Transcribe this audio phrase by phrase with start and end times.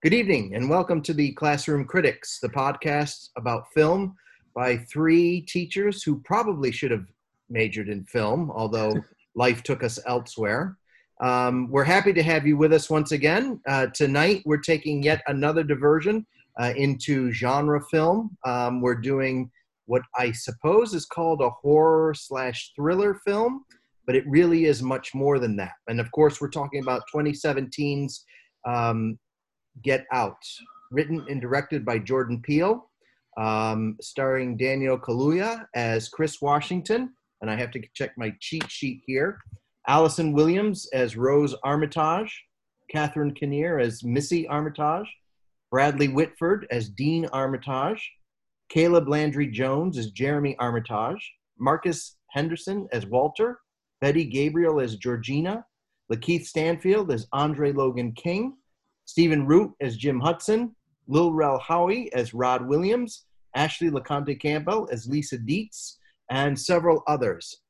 [0.00, 4.14] Good evening, and welcome to the Classroom Critics, the podcast about film
[4.54, 7.06] by three teachers who probably should have
[7.50, 8.94] majored in film, although
[9.34, 10.78] life took us elsewhere.
[11.20, 13.60] Um, we're happy to have you with us once again.
[13.66, 16.24] Uh, tonight, we're taking yet another diversion
[16.60, 18.36] uh, into genre film.
[18.46, 19.50] Um, we're doing
[19.86, 23.64] what I suppose is called a horror slash thriller film,
[24.06, 25.72] but it really is much more than that.
[25.88, 28.24] And of course, we're talking about 2017's
[28.64, 29.18] um,
[29.82, 30.42] Get Out,
[30.90, 32.88] written and directed by Jordan Peele,
[33.38, 39.02] um, starring Daniel Kaluuya as Chris Washington, and I have to check my cheat sheet
[39.06, 39.38] here.
[39.86, 42.44] Allison Williams as Rose Armitage,
[42.90, 45.06] Catherine Keener as Missy Armitage,
[45.70, 48.10] Bradley Whitford as Dean Armitage,
[48.68, 53.60] Caleb Landry Jones as Jeremy Armitage, Marcus Henderson as Walter,
[54.00, 55.64] Betty Gabriel as Georgina,
[56.12, 58.56] Lakeith Stanfield as Andre Logan King,
[59.08, 60.76] Stephen Root as Jim Hudson,
[61.06, 63.24] Lil Rel Howery as Rod Williams,
[63.56, 65.96] Ashley LeConte Campbell as Lisa Dietz,
[66.30, 67.62] and several others.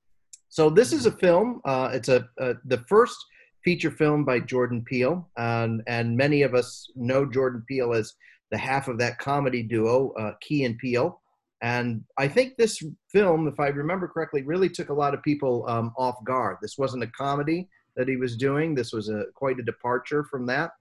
[0.48, 1.60] So this is a film.
[1.64, 3.16] Uh, it's a, a, the first
[3.62, 8.14] feature film by Jordan Peele, and and many of us know Jordan Peele as
[8.50, 11.20] the half of that comedy duo, uh, Key and Peele.
[11.62, 12.82] And I think this
[13.12, 16.56] film, if I remember correctly, really took a lot of people um, off guard.
[16.60, 18.74] This wasn't a comedy that he was doing.
[18.74, 20.72] This was a quite a departure from that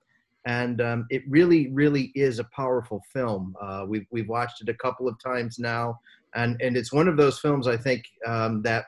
[0.48, 3.54] and um, it really, really is a powerful film.
[3.62, 6.00] Uh, we've we've watched it a couple of times now,
[6.36, 8.86] and and it's one of those films I think um, that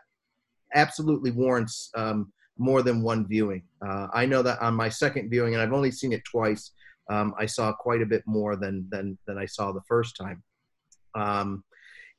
[0.73, 3.63] absolutely warrants um, more than one viewing.
[3.85, 6.71] Uh, I know that on my second viewing, and I've only seen it twice,
[7.09, 10.41] um, I saw quite a bit more than than than I saw the first time.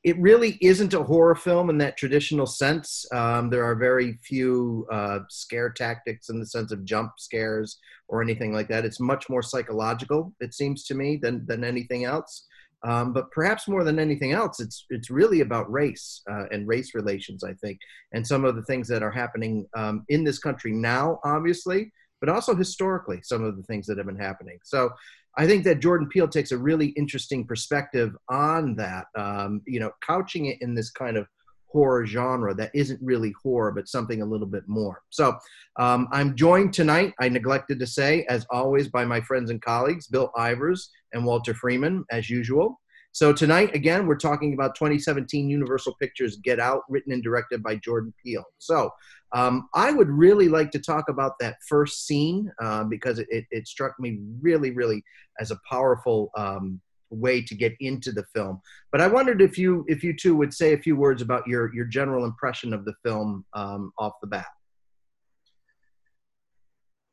[0.02, 3.04] It really isn't a horror film in that traditional sense.
[3.12, 8.22] Um, there are very few uh, scare tactics in the sense of jump scares or
[8.22, 8.84] anything like that.
[8.86, 12.46] It's much more psychological, it seems to me, than than anything else.
[12.82, 16.94] Um, but perhaps more than anything else, it's it's really about race uh, and race
[16.94, 17.78] relations, I think,
[18.12, 22.30] and some of the things that are happening um, in this country now, obviously, but
[22.30, 24.58] also historically, some of the things that have been happening.
[24.64, 24.90] So
[25.38, 29.90] I think that Jordan Peele takes a really interesting perspective on that, um, you know,
[30.06, 31.26] couching it in this kind of
[31.66, 35.02] horror genre that isn't really horror, but something a little bit more.
[35.10, 35.36] So
[35.78, 40.08] um, I'm joined tonight, I neglected to say, as always, by my friends and colleagues,
[40.08, 42.80] Bill Ivers and Walter Freeman, as usual.
[43.12, 47.76] So tonight, again, we're talking about 2017 Universal Pictures Get Out, written and directed by
[47.76, 48.44] Jordan Peele.
[48.58, 48.90] So
[49.32, 53.66] um, I would really like to talk about that first scene uh, because it, it,
[53.66, 55.02] struck me really, really
[55.40, 58.60] as a powerful um, way to get into the film.
[58.92, 61.74] But I wondered if you if you two would say a few words about your
[61.74, 64.46] your general impression of the film um, off the bat.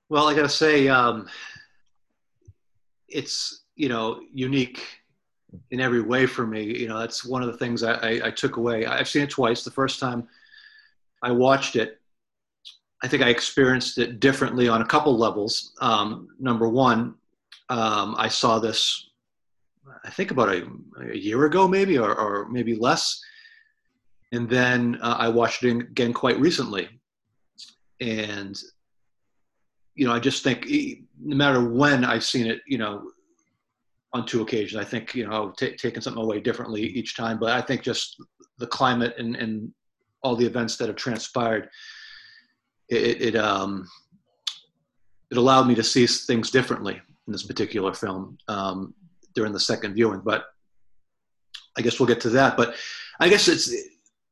[0.09, 1.27] Well, I got to say, um,
[3.07, 4.83] it's you know unique
[5.71, 6.63] in every way for me.
[6.63, 8.85] You know, that's one of the things I, I, I took away.
[8.85, 9.63] I've seen it twice.
[9.63, 10.27] The first time
[11.23, 11.99] I watched it,
[13.03, 15.73] I think I experienced it differently on a couple levels.
[15.81, 17.15] Um, number one,
[17.69, 19.09] um, I saw this,
[20.03, 20.67] I think about a,
[21.11, 23.21] a year ago, maybe, or, or, maybe less.
[24.31, 26.89] And then uh, I watched it again quite recently.
[28.01, 28.57] And,
[29.95, 30.67] you know, I just think
[31.19, 33.11] no matter when I've seen it, you know,
[34.17, 37.39] on two occasions, I think, you know, t- taking something away differently each time.
[37.39, 38.21] But I think just
[38.57, 39.71] the climate and, and
[40.23, 41.69] all the events that have transpired
[42.89, 43.87] it, it um,
[45.29, 48.93] it allowed me to see things differently in this particular film um,
[49.35, 50.21] during the second viewing.
[50.23, 50.45] But
[51.77, 52.57] I guess we'll get to that.
[52.57, 52.75] But
[53.19, 53.73] I guess it's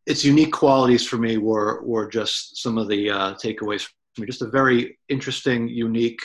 [0.06, 4.28] its unique qualities for me were were just some of the uh, takeaways for me.
[4.28, 6.22] Just a very interesting, unique,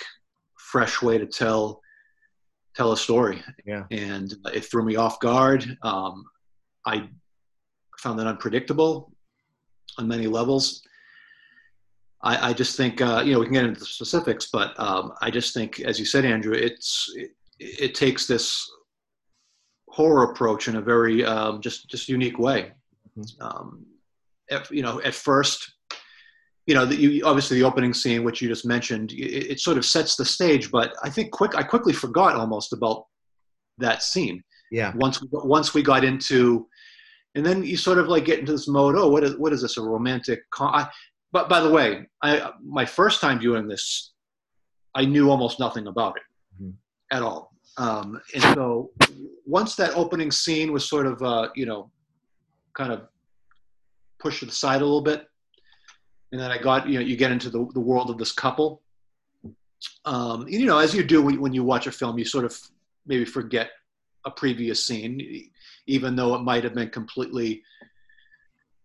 [0.56, 1.80] fresh way to tell
[2.74, 3.42] tell a story.
[3.64, 5.76] Yeah, and it threw me off guard.
[5.82, 6.24] Um,
[6.86, 7.08] I
[7.98, 9.12] found that unpredictable
[9.98, 10.82] on many levels.
[12.22, 15.12] I, I just think uh, you know we can get into the specifics, but um,
[15.20, 18.70] I just think, as you said, Andrew, it's it, it takes this
[19.88, 22.72] horror approach in a very um, just just unique way.
[23.18, 23.42] Mm-hmm.
[23.42, 23.86] Um,
[24.48, 25.74] if, you know, at first,
[26.66, 29.78] you know, the, you, obviously the opening scene, which you just mentioned, it, it, sort
[29.78, 30.70] of sets the stage.
[30.70, 33.06] But I think quick, I quickly forgot almost about
[33.78, 34.42] that scene.
[34.70, 34.92] Yeah.
[34.96, 36.68] Once once we got into,
[37.34, 38.94] and then you sort of like get into this mode.
[38.96, 39.78] Oh, what is what is this?
[39.78, 40.40] A romantic?
[40.50, 40.74] Con-?
[40.74, 40.88] I,
[41.32, 44.12] but by the way, I my first time viewing this,
[44.94, 47.16] I knew almost nothing about it mm-hmm.
[47.16, 47.52] at all.
[47.78, 48.90] Um, and so
[49.46, 51.90] once that opening scene was sort of uh, you know
[52.76, 53.08] kind of
[54.20, 55.26] pushed to the side a little bit,
[56.32, 58.82] and then I got you know you get into the the world of this couple.
[60.04, 62.58] um, you know, as you do when, when you watch a film, you sort of
[63.06, 63.70] maybe forget
[64.24, 65.50] a previous scene,
[65.86, 67.62] even though it might have been completely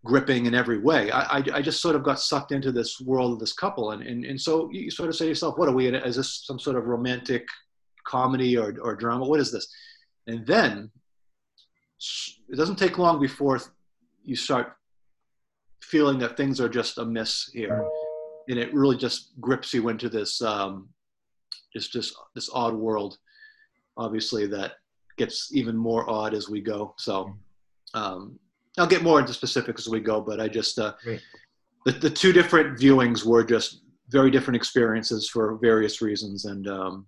[0.05, 1.11] gripping in every way.
[1.11, 3.91] I, I, I, just sort of got sucked into this world of this couple.
[3.91, 6.43] And, and, and so you sort of say to yourself, what are we, is this
[6.45, 7.47] some sort of romantic
[8.05, 9.25] comedy or, or drama?
[9.25, 9.67] What is this?
[10.27, 10.91] And then
[12.49, 13.59] it doesn't take long before
[14.23, 14.77] you start
[15.85, 17.85] feeling that things are just amiss here.
[18.47, 20.89] And it really just grips you into this, um,
[21.73, 23.17] just, just this odd world,
[23.97, 24.73] obviously that
[25.17, 26.93] gets even more odd as we go.
[26.97, 27.33] So,
[27.93, 28.39] um,
[28.77, 30.93] I'll get more into specifics as we go, but I just uh,
[31.85, 37.07] the the two different viewings were just very different experiences for various reasons, and um,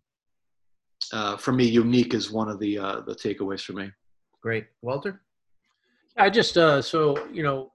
[1.11, 3.91] uh, for me, unique is one of the uh, the takeaways for me.
[4.41, 5.21] Great, Walter.
[6.15, 7.73] I just uh, so you know,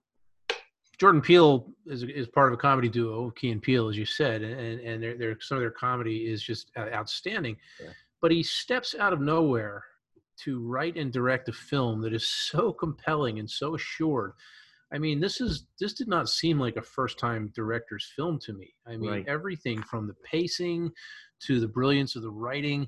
[0.99, 4.43] Jordan Peele is is part of a comedy duo, Key and Peele, as you said,
[4.43, 7.57] and and their, their some of their comedy is just uh, outstanding.
[7.81, 7.91] Yeah.
[8.21, 9.85] But he steps out of nowhere
[10.45, 14.33] to write and direct a film that is so compelling and so assured.
[14.93, 18.53] I mean, this is this did not seem like a first time director's film to
[18.53, 18.75] me.
[18.87, 19.29] I mean, right.
[19.29, 20.93] everything from the pacing
[21.47, 22.87] to the brilliance of the writing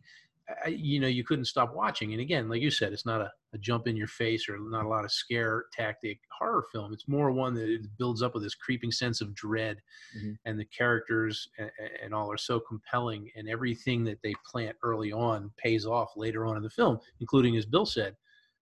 [0.68, 3.58] you know you couldn't stop watching and again like you said it's not a, a,
[3.58, 7.30] jump in your face or not a lot of scare tactic horror film it's more
[7.30, 9.78] one that builds up with this creeping sense of dread
[10.16, 10.32] mm-hmm.
[10.44, 11.70] and the characters and,
[12.02, 16.44] and, all are so compelling and everything that they plant early on pays off later
[16.44, 18.14] on in the film including as bill said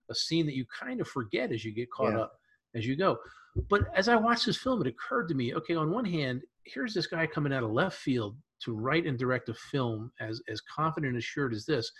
[0.08, 2.20] a scene that you kind of forget as you get caught yeah.
[2.20, 2.38] up
[2.76, 3.18] as you go
[3.68, 6.94] but as i watched this film it occurred to me okay on one hand here's
[6.94, 10.60] this guy coming out of left field to write and direct a film as as
[10.60, 11.90] confident and assured as this.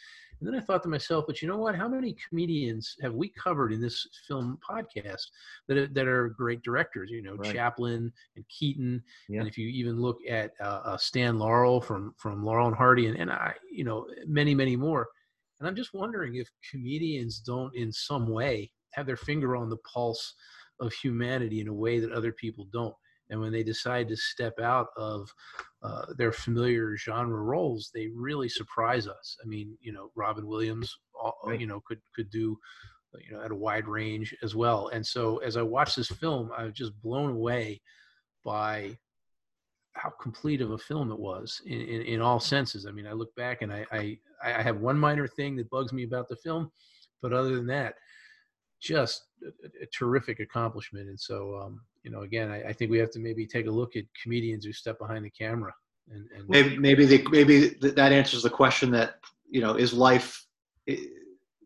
[0.41, 1.77] And then I thought to myself, but you know what?
[1.77, 5.23] How many comedians have we covered in this film podcast
[5.69, 7.11] that are, that are great directors?
[7.11, 7.53] You know, right.
[7.53, 9.41] Chaplin and Keaton, yeah.
[9.41, 13.07] and if you even look at uh, uh, Stan Laurel from from Laurel and Hardy,
[13.07, 15.09] and, and I, you know, many many more.
[15.61, 19.77] And I'm just wondering if comedians don't, in some way, have their finger on the
[19.79, 20.35] pulse
[20.81, 22.95] of humanity in a way that other people don't
[23.33, 25.29] and when they decide to step out of
[25.83, 29.37] uh, their familiar genre roles, they really surprise us.
[29.43, 30.95] I mean, you know, Robin Williams,
[31.45, 31.59] right.
[31.59, 32.59] you know, could could do,
[33.27, 34.89] you know, at a wide range as well.
[34.89, 37.81] And so, as I watched this film, I was just blown away
[38.45, 38.99] by
[39.95, 42.85] how complete of a film it was in, in, in all senses.
[42.87, 45.95] I mean, I look back and I, I I have one minor thing that bugs
[45.95, 46.71] me about the film,
[47.23, 47.95] but other than that,
[48.83, 51.09] just a, a terrific accomplishment.
[51.09, 53.71] And so, um, you know, again, I, I, think we have to maybe take a
[53.71, 55.73] look at comedians who step behind the camera.
[56.11, 59.15] And, and maybe maybe the, maybe that answers the question that
[59.49, 60.45] you know is life
[60.89, 60.97] eh,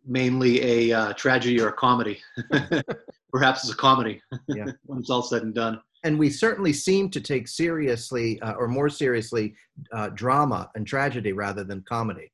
[0.07, 2.21] mainly a uh, tragedy or a comedy?
[3.33, 4.67] Perhaps it's a comedy yeah.
[4.85, 5.81] when it's all said and done.
[6.05, 9.55] And we certainly seem to take seriously, uh, or more seriously,
[9.93, 12.31] uh, drama and tragedy rather than comedy.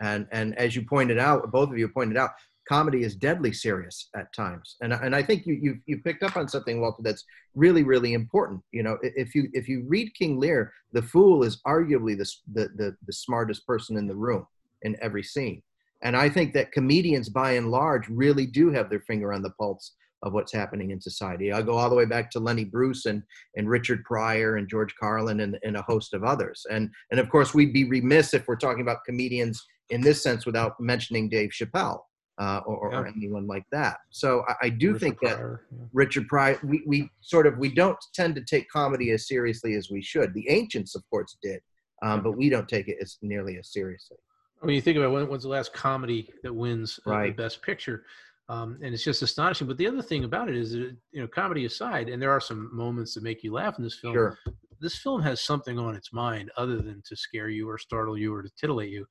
[0.00, 2.30] And and as you pointed out, both of you pointed out,
[2.68, 6.36] comedy is deadly serious at times and, and i think you, you you picked up
[6.36, 7.24] on something walter that's
[7.54, 11.60] really really important you know if you if you read king lear the fool is
[11.66, 14.46] arguably the, the the, the smartest person in the room
[14.82, 15.62] in every scene
[16.02, 19.50] and i think that comedians by and large really do have their finger on the
[19.50, 19.92] pulse
[20.24, 21.52] of what's happening in society.
[21.52, 23.22] I'll go all the way back to Lenny Bruce and,
[23.56, 26.66] and Richard Pryor and George Carlin and, and a host of others.
[26.72, 30.44] And, and of course, we'd be remiss if we're talking about comedians in this sense
[30.44, 32.00] without mentioning Dave Chappelle
[32.38, 33.00] uh, or, yeah.
[33.00, 33.98] or, anyone like that.
[34.10, 35.84] So I, I do Richard think Pryor, that yeah.
[35.92, 39.90] Richard Pryor, we, we sort of we don't tend to take comedy as seriously as
[39.90, 40.32] we should.
[40.34, 41.60] The ancients, of course, did,
[42.02, 44.16] um, but we don't take it as nearly as seriously.
[44.62, 47.36] I mean, you think about when, when's the last comedy that wins uh, right.
[47.36, 48.04] the Best Picture,
[48.48, 49.66] um, and it's just astonishing.
[49.66, 52.40] But the other thing about it is, that, you know, comedy aside, and there are
[52.40, 54.14] some moments that make you laugh in this film.
[54.14, 54.38] Sure.
[54.80, 58.32] This film has something on its mind other than to scare you or startle you
[58.32, 59.06] or to titillate you.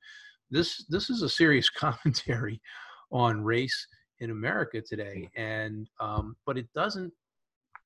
[0.50, 2.60] This this is a serious commentary
[3.10, 3.86] on race
[4.20, 7.12] in America today, and um, but it doesn't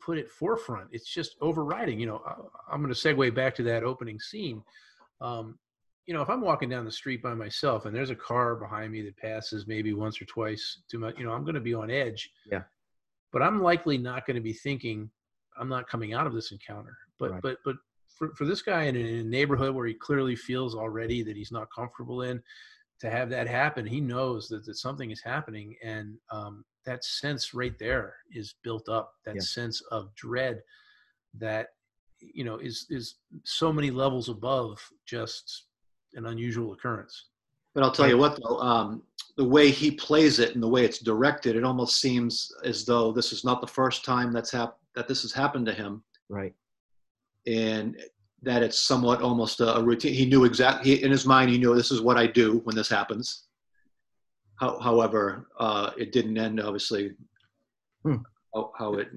[0.00, 0.88] put it forefront.
[0.93, 2.00] It's just overriding.
[2.00, 2.23] You know,
[2.71, 4.62] I'm going to segue back to that opening scene.
[5.21, 5.59] Um,
[6.07, 8.91] you know, if I'm walking down the street by myself and there's a car behind
[8.91, 11.75] me that passes maybe once or twice too much, you know, I'm going to be
[11.75, 12.31] on edge.
[12.50, 12.62] Yeah.
[13.33, 15.11] But I'm likely not going to be thinking
[15.57, 16.97] I'm not coming out of this encounter.
[17.19, 17.43] But right.
[17.43, 17.76] but but
[18.09, 21.69] for, for this guy in a neighborhood where he clearly feels already that he's not
[21.75, 22.43] comfortable in,
[23.02, 25.75] to have that happen, he knows that, that something is happening.
[25.82, 29.40] And um, that sense right there is built up, that yeah.
[29.40, 30.62] sense of dread
[31.38, 31.66] that,
[32.21, 35.64] you know, is, is so many levels above just
[36.14, 37.26] an unusual occurrence.
[37.75, 39.02] But I'll tell you what, though, um,
[39.37, 43.11] the way he plays it and the way it's directed, it almost seems as though
[43.11, 46.04] this is not the first time that's hap- that this has happened to him.
[46.28, 46.54] Right.
[47.49, 47.97] And
[48.43, 50.15] that it's somewhat almost a, a routine.
[50.15, 51.51] He knew exactly in his mind.
[51.51, 53.45] He knew this is what I do when this happens.
[54.57, 57.13] How, however, uh, it didn't end obviously.
[58.05, 58.17] Hmm.
[58.55, 59.09] How, how it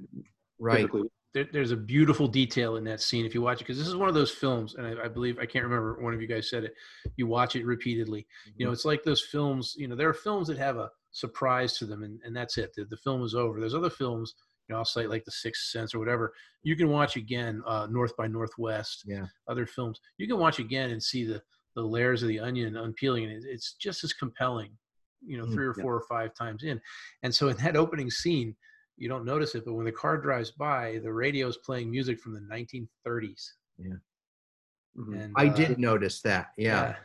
[0.58, 0.78] Right.
[0.78, 3.90] typically there, there's a beautiful detail in that scene if you watch it because this
[3.90, 6.28] is one of those films and I, I believe i can't remember one of you
[6.28, 6.74] guys said it
[7.18, 10.48] you watch it repeatedly you know it's like those films you know there are films
[10.48, 13.60] that have a surprise to them and, and that's it the, the film is over
[13.60, 14.34] there's other films
[14.68, 17.88] you know i'll say like the sixth sense or whatever you can watch again uh,
[17.90, 19.26] north by northwest Yeah.
[19.48, 21.42] other films you can watch again and see the
[21.76, 24.72] the layers of the onion unpeeling and it, it's just as compelling
[25.26, 25.82] you know Mm, three or yeah.
[25.82, 26.80] four or five times in
[27.24, 28.56] and so in that opening scene
[28.98, 32.20] you don't notice it, but when the car drives by, the radio is playing music
[32.20, 33.52] from the 1930s.
[34.98, 35.22] mhm.
[35.22, 36.52] And I uh, did notice that.
[36.58, 36.92] yeah.
[36.92, 37.00] It's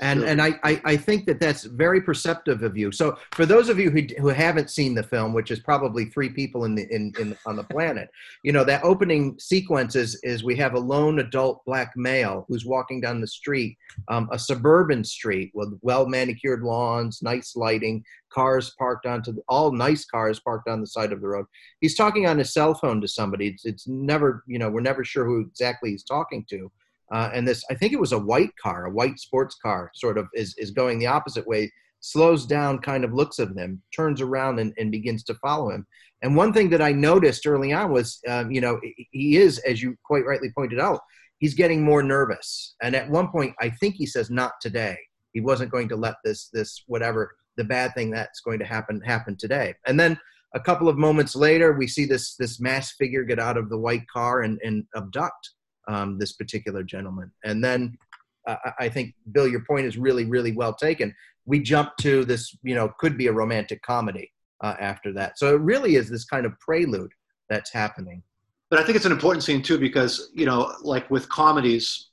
[0.00, 2.92] and and I, I I think that that's very perceptive of you.
[2.92, 6.28] So for those of you who who haven't seen the film, which is probably three
[6.28, 8.10] people in the in, in on the planet,
[8.42, 12.64] you know that opening sequence is is we have a lone adult black male who's
[12.64, 13.76] walking down the street,
[14.08, 19.72] um, a suburban street with well manicured lawns, nice lighting, cars parked onto the, all
[19.72, 21.46] nice cars parked on the side of the road.
[21.80, 23.48] He's talking on his cell phone to somebody.
[23.48, 26.70] It's, it's never you know we're never sure who exactly he's talking to.
[27.12, 30.18] Uh, and this, I think it was a white car, a white sports car, sort
[30.18, 34.20] of is, is going the opposite way, slows down, kind of looks at him, turns
[34.20, 35.86] around, and, and begins to follow him.
[36.22, 39.82] And one thing that I noticed early on was, um, you know, he is, as
[39.82, 41.00] you quite rightly pointed out,
[41.38, 42.74] he's getting more nervous.
[42.82, 44.96] And at one point, I think he says, "Not today."
[45.32, 49.00] He wasn't going to let this, this whatever the bad thing that's going to happen
[49.02, 49.74] happen today.
[49.86, 50.18] And then
[50.54, 53.78] a couple of moments later, we see this this masked figure get out of the
[53.78, 55.50] white car and, and abduct
[55.88, 57.30] um, this particular gentleman.
[57.44, 57.96] And then
[58.46, 61.14] uh, I- I think, Bill, your point is really, really well taken.
[61.46, 65.38] We jump to this, you know, could be a romantic comedy uh, after that.
[65.38, 67.12] So it really is this kind of prelude
[67.48, 68.22] that's happening.
[68.70, 72.08] but I think it's an important scene too because you know, like with comedies,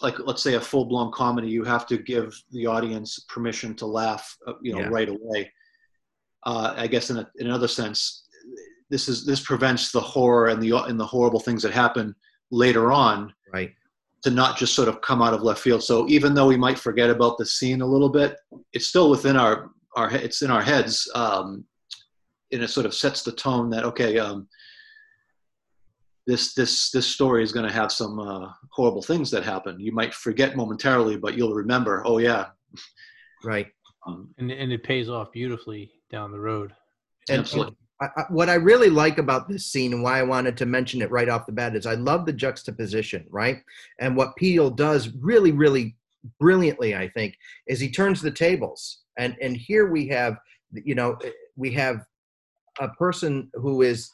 [0.00, 3.84] like let's say a full blown comedy, you have to give the audience permission to
[3.86, 4.88] laugh, uh, you know, Yeah.
[4.88, 5.52] right away.
[6.46, 8.24] Uh, I guess in, a, in another sense,
[8.90, 12.14] this is this prevents the horror and the and the horrible things that happen
[12.50, 13.72] later on Right.
[14.22, 15.82] to not just sort of come out of left field.
[15.82, 18.36] So even though we might forget about the scene a little bit,
[18.72, 21.64] it's still within our our it's in our heads, um,
[22.52, 24.46] and it sort of sets the tone that okay, um,
[26.26, 29.80] this this this story is going to have some uh, horrible things that happen.
[29.80, 32.02] You might forget momentarily, but you'll remember.
[32.06, 32.46] Oh yeah,
[33.44, 33.66] Right.
[34.06, 36.72] um, and, and it pays off beautifully down the road.
[37.30, 37.76] And- absolutely.
[38.00, 41.10] I, what I really like about this scene and why I wanted to mention it
[41.10, 43.62] right off the bat is I love the juxtaposition, right?
[43.98, 45.96] And what Peele does really, really
[46.38, 47.36] brilliantly, I think,
[47.66, 49.00] is he turns the tables.
[49.16, 50.36] And and here we have,
[50.72, 51.18] you know,
[51.56, 52.04] we have
[52.80, 54.12] a person who is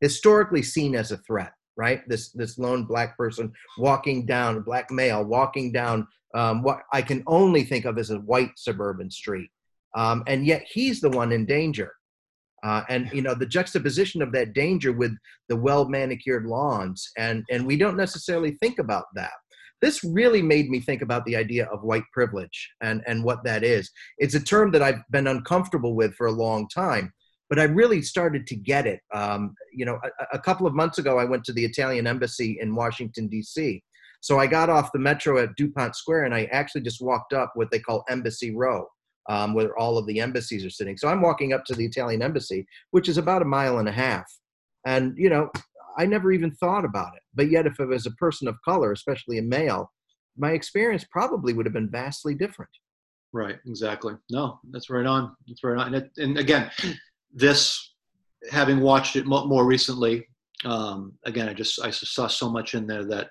[0.00, 2.06] historically seen as a threat, right?
[2.08, 7.22] This this lone black person walking down, black male walking down um, what I can
[7.26, 9.50] only think of as a white suburban street,
[9.94, 11.92] um, and yet he's the one in danger.
[12.66, 15.14] Uh, and you know the juxtaposition of that danger with
[15.48, 19.30] the well manicured lawns and and we don't necessarily think about that.
[19.82, 23.62] This really made me think about the idea of white privilege and and what that
[23.62, 23.90] is.
[24.18, 27.12] It's a term that i've been uncomfortable with for a long time
[27.48, 29.00] but i really started to get it.
[29.14, 32.58] Um, you know a, a couple of months ago i went to the italian embassy
[32.60, 33.82] in washington d.c
[34.20, 37.52] so i got off the metro at dupont square and i actually just walked up
[37.54, 38.86] what they call embassy row
[39.28, 40.96] um, where all of the embassies are sitting.
[40.96, 43.92] So I'm walking up to the Italian embassy, which is about a mile and a
[43.92, 44.24] half.
[44.86, 45.50] And, you know,
[45.98, 47.22] I never even thought about it.
[47.34, 49.90] But yet, if it was a person of color, especially a male,
[50.36, 52.70] my experience probably would have been vastly different.
[53.32, 54.14] Right, exactly.
[54.30, 55.34] No, that's right on.
[55.48, 55.94] That's right on.
[55.94, 56.70] And, it, and again,
[57.32, 57.94] this,
[58.50, 60.26] having watched it more recently,
[60.64, 63.28] um, again, I just I saw so much in there that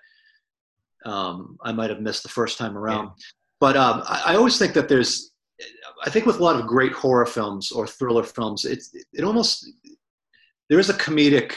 [1.05, 3.11] um, I might have missed the first time around.
[3.59, 5.31] But um, I, I always think that there's,
[6.05, 9.67] I think with a lot of great horror films or thriller films, it's it almost
[10.69, 11.53] there is a comedic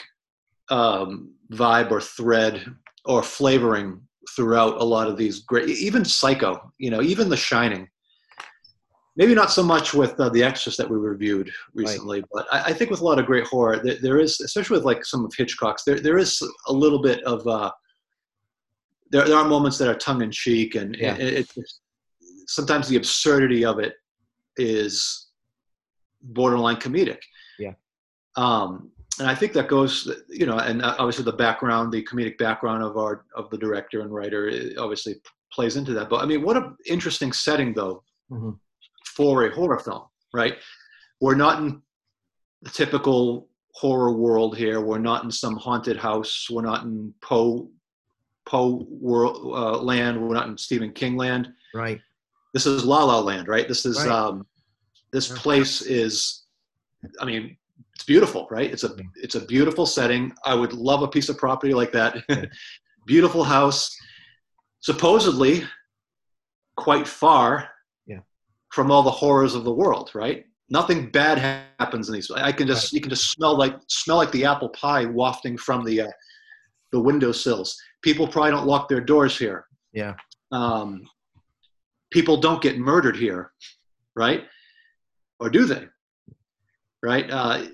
[0.70, 2.64] um, vibe or thread
[3.04, 4.00] or flavoring
[4.34, 7.88] throughout a lot of these great, even Psycho, you know, even The Shining.
[9.16, 12.72] Maybe not so much with uh, The Exorcist that we reviewed recently, but I, I
[12.72, 15.32] think with a lot of great horror, there, there is, especially with like some of
[15.36, 17.46] Hitchcock's, there there is a little bit of.
[17.46, 17.70] Uh,
[19.10, 21.16] there, there are moments that are tongue in cheek, and Yeah.
[21.16, 21.64] it, it,
[22.46, 23.94] sometimes the absurdity of it
[24.58, 25.28] is
[26.22, 27.20] borderline comedic.
[27.58, 27.72] Yeah.
[28.36, 32.38] Um, and I think that goes, you know, and uh, obviously the background, the comedic
[32.38, 35.16] background of our of the director and writer, obviously
[35.52, 36.08] plays into that.
[36.08, 38.58] But I mean, what an interesting setting though Mhm.
[39.16, 40.56] for a horror film, right?
[41.20, 41.82] We're not in
[42.62, 44.80] the typical horror world here.
[44.80, 46.48] We're not in some haunted house.
[46.50, 47.70] We're not in Poe
[48.46, 50.20] Poe world uh, land.
[50.20, 51.52] We're not in Stephen King land.
[51.74, 52.00] Right.
[52.54, 53.68] This is La La Land, right?
[53.68, 54.08] This is Right.
[54.08, 54.46] um,
[55.12, 56.44] this place is.
[57.20, 57.56] I mean,
[57.94, 58.70] it's beautiful, right?
[58.70, 60.32] It's a it's a beautiful setting.
[60.44, 62.16] I would love a piece of property like that.
[63.06, 63.94] beautiful house,
[64.80, 65.64] supposedly
[66.76, 67.68] quite far
[68.06, 68.20] Yeah.
[68.72, 70.44] from all the horrors of the world, right?
[70.70, 71.38] Nothing bad
[71.80, 72.30] happens in these.
[72.30, 75.84] I can just you can just smell like smell like the apple pie wafting from
[75.84, 76.10] the uh,
[76.92, 77.76] the windowsills.
[78.02, 79.66] People probably don't lock their doors here.
[79.92, 80.14] Yeah.
[80.52, 81.02] Um,
[82.10, 83.52] people don't get murdered here,
[84.16, 84.44] right?
[85.40, 85.86] Or do they?
[87.02, 87.30] Right?
[87.30, 87.66] Uh,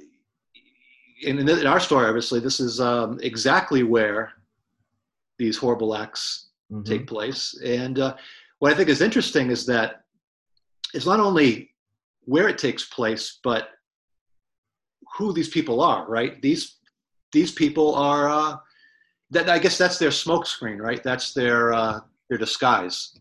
[1.23, 4.33] in, in our story, obviously, this is um, exactly where
[5.39, 6.85] these horrible acts Mhm.
[6.87, 7.61] take place.
[7.63, 8.17] And uh,
[8.59, 10.05] what I think is interesting is that
[10.95, 11.75] it's not only
[12.23, 13.69] where it takes place, but
[15.19, 16.09] who these people are.
[16.09, 16.41] Right?
[16.41, 16.79] These
[17.33, 18.29] these people are.
[18.31, 18.57] Uh,
[19.31, 21.03] that I guess that's their smokescreen, right?
[21.03, 23.19] That's their uh, their disguise.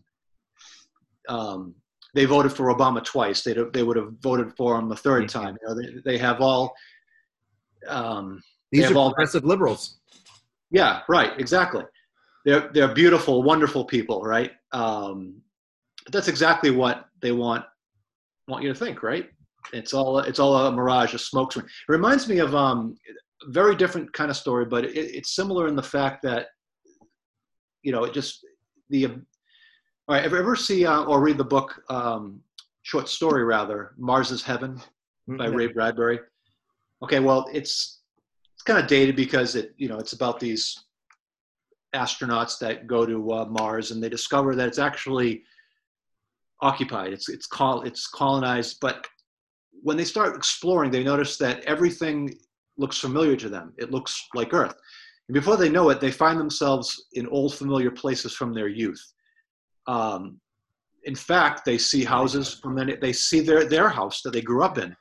[1.28, 1.74] Um,
[2.14, 3.42] they voted for Obama twice.
[3.42, 5.56] They they would have voted for him a third time.
[5.62, 6.74] You know, they, they have all.
[7.88, 8.40] Um,
[8.72, 9.98] These are all- progressive liberals.
[10.70, 11.84] yeah, right, exactly.
[12.44, 14.52] They're they're beautiful, wonderful people, right?
[14.72, 15.40] Um,
[16.04, 17.64] but that's exactly what they want
[18.48, 19.30] want you to think, right?
[19.72, 21.64] It's all it's all a mirage, a smoke smokescreen.
[21.64, 22.96] It reminds me of um,
[23.46, 26.48] a very different kind of story, but it, it's similar in the fact that
[27.82, 28.44] you know it just
[28.90, 29.08] the.
[30.06, 32.42] All right, ever ever see uh, or read the book um,
[32.82, 34.80] short story rather Mars is Heaven
[35.26, 35.54] by Mhm.
[35.56, 36.20] Ray Bradbury.
[37.02, 38.00] Okay, well, it's
[38.52, 40.78] it's kind of dated because it you know it's about these
[41.94, 45.42] astronauts that go to uh, Mars and they discover that it's actually
[46.60, 47.14] occupied.
[47.14, 49.06] It's it's col- it's colonized, but
[49.82, 52.36] when they start exploring, they notice that everything
[52.76, 53.72] looks familiar to them.
[53.78, 54.74] It looks like Earth,
[55.28, 59.13] and before they know it, they find themselves in old familiar places from their youth.
[59.86, 60.40] Um,
[61.04, 64.64] in fact, they see houses from then they see their their house that they grew
[64.64, 64.96] up in.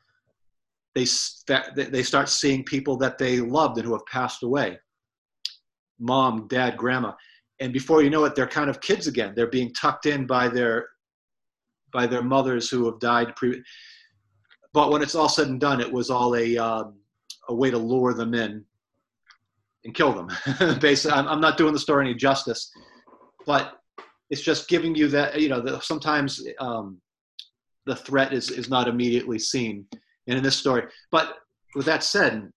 [0.95, 1.05] They
[1.75, 4.77] they start seeing people that they loved and who have passed away.
[5.99, 7.13] Mom dad grandma.
[7.59, 9.33] And before you know it they're kind of kids again.
[9.35, 10.87] They're being tucked in by their
[11.91, 13.63] by their mothers who have died pre-
[14.73, 16.95] but when it's all said and done it was all a um,
[17.49, 18.65] a way to lure them in
[19.85, 20.79] and kill them.
[20.79, 22.71] Basically I'm, I'm not doing the story any justice
[23.45, 23.79] but
[24.33, 26.99] it's just giving you that you know the, sometimes um,
[27.85, 29.85] the threat is is not immediately seen
[30.27, 30.85] and in this story.
[31.11, 31.35] But
[31.75, 32.51] with that said,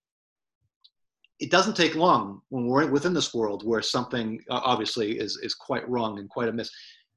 [1.38, 5.54] it doesn't take long when we're within this world where something uh, obviously is is
[5.54, 6.70] quite wrong and quite amiss.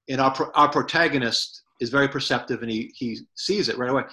[0.10, 4.04] And our our protagonist is very perceptive and he he sees it right away.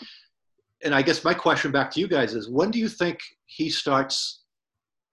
[0.85, 3.69] And I guess my question back to you guys is, when do you think he
[3.69, 4.43] starts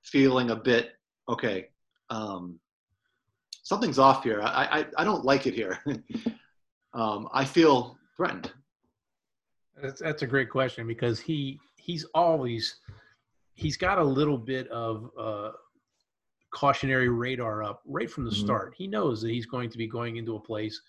[0.03, 0.91] feeling a bit
[1.27, 1.69] okay?
[2.11, 2.59] Um,
[3.63, 4.41] something's off here.
[4.41, 5.79] I I, I don't like it here.
[6.93, 8.51] um, I feel threatened.
[9.81, 12.75] That's, that's a great question because he he's always
[13.55, 15.51] he's got a little bit of uh,
[16.51, 18.43] cautionary radar up right from the Mhm.
[18.43, 18.73] start.
[18.77, 20.79] He knows that he's going to be going into a place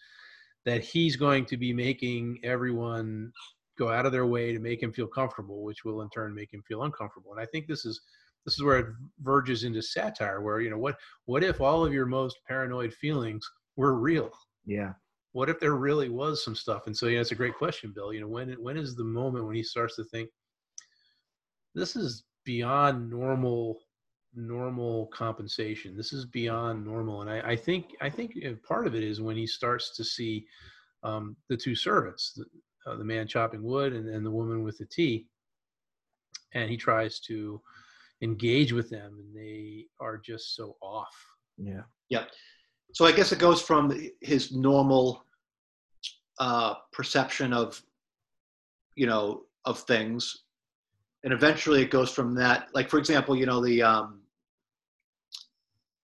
[0.65, 3.31] that he's going to be making everyone
[3.77, 6.53] go out of their way to make him feel comfortable, which will in turn make
[6.55, 7.33] him feel uncomfortable.
[7.33, 8.01] And I think this is
[8.45, 8.87] this is where it
[9.21, 13.49] verges into satire, where you know what what if all of your most paranoid feelings
[13.77, 14.31] were real?
[14.67, 14.93] Yeah.
[15.33, 16.87] what if there really was some stuff?
[16.87, 18.13] And so, yeah, it's a great question, Bill.
[18.13, 20.31] You know, when when is the moment when he starts to think
[21.75, 23.81] this is beyond normal
[24.35, 25.97] normal compensation?
[25.97, 29.37] This is beyond normal, and I, I think I think part of it is when
[29.37, 30.47] he starts to see
[31.03, 32.45] um, the two servants, the,
[32.91, 35.27] uh, the man chopping wood and, and the woman with the tea,
[36.55, 37.61] and he tries to
[38.25, 41.15] engage with them, and they are just so off.
[41.59, 41.83] Yeah.
[42.09, 42.25] Yeah.
[42.93, 45.25] So I guess it goes from his normal
[46.41, 47.81] uh, perception of,
[48.97, 50.45] you know, of things,
[51.23, 52.69] and eventually it goes from that.
[52.75, 54.21] Like for example, you know the um,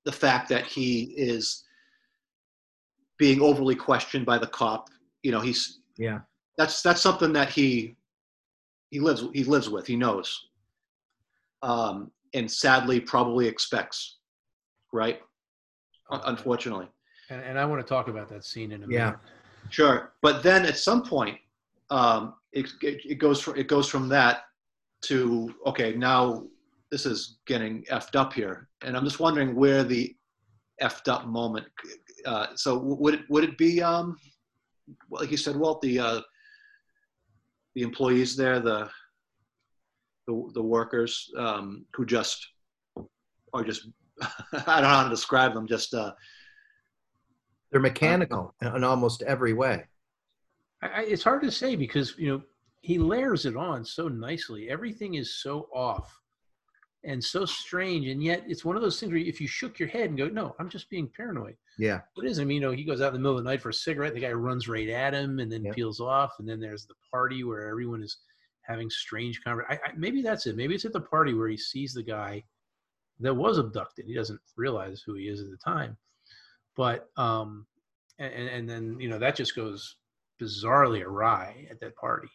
[0.05, 1.65] the fact that he is
[3.19, 4.89] being overly questioned by the cop.
[5.23, 6.21] You know, he's Yeah.
[6.57, 7.97] that's that's something that he
[8.91, 9.87] he lives he lives with.
[9.87, 10.49] He knows,
[11.63, 14.19] um, and sadly probably expects,
[14.93, 15.21] right?
[16.11, 16.89] Un- Unfortunately.
[17.29, 19.05] And, and I want to talk about that scene in a Yeah.
[19.05, 19.21] minute.
[19.69, 21.39] Sure, but then at some point,
[21.91, 24.43] um, it, it, it goes from it goes from that
[25.03, 26.45] to okay, now
[26.91, 30.17] this is getting effed up here, and I'm just wondering where the
[30.83, 31.67] effed up moment.
[32.25, 34.17] Uh, so would it would it be um,
[35.11, 36.21] like you said, Walt, the uh,
[37.75, 38.89] the employees there, the
[40.31, 42.47] the, the workers um, who just
[43.53, 43.89] are just
[44.23, 46.13] I don't know how to describe them, just uh,
[47.71, 49.85] They're mechanical uh, in almost every way.
[50.83, 52.43] I, it's hard to say because you know
[52.83, 54.71] he layers it on so nicely.
[54.71, 56.17] Everything is so off
[57.03, 59.89] and so strange, and yet it's one of those things where if you shook your
[59.89, 62.39] head and go, "No, I'm just being paranoid." Yeah, it is.
[62.39, 63.75] I mean, you know, he goes out in the middle of the night for a
[63.75, 64.15] cigarette.
[64.15, 66.35] The guy runs right at him, and then peels off.
[66.39, 68.19] And then there's the party where everyone is
[68.71, 69.81] having strange conversation.
[69.97, 70.57] maybe that's it.
[70.57, 72.45] Maybe it's at the party where he sees the guy
[73.21, 74.07] that was abducted.
[74.07, 75.97] He doesn't realize who he is at the time,
[76.77, 77.67] but um,
[78.19, 79.97] and and then you know that just goes
[80.41, 82.29] bizarrely awry at that party.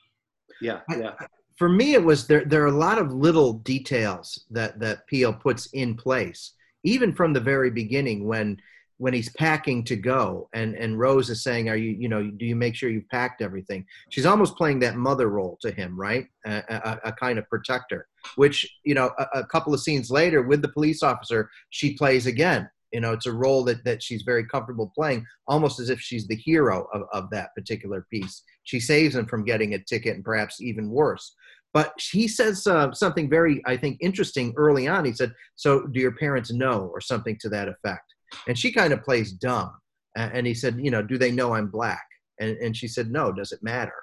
[0.61, 1.13] Yeah, yeah.
[1.19, 1.25] I,
[1.57, 2.45] for me, it was there.
[2.45, 7.33] There are a lot of little details that that Peele puts in place, even from
[7.33, 8.57] the very beginning when
[8.97, 12.45] when he's packing to go and and Rose is saying are you you know do
[12.45, 13.85] you make sure you've packed everything?
[14.09, 16.27] She's almost playing that mother role to him right?
[16.45, 20.41] A, a, a kind of protector which you know a, a, couple of scenes later
[20.41, 22.69] with the police officer she plays again.
[22.91, 26.27] You know it's a role that that she's very comfortable playing almost as if she's
[26.27, 28.43] the hero of, of that particular piece.
[28.63, 31.35] She saves him from getting a ticket and perhaps even worse.
[31.73, 35.03] But he says uh, something very i think interesting early on.
[35.03, 36.89] He said so do your parents know?
[36.93, 38.14] or something to that effect
[38.47, 39.71] and she kind of plays dumb.
[40.15, 42.05] And he said, you know, do they know I'm black?
[42.39, 43.93] And, and she said, no, does it matter?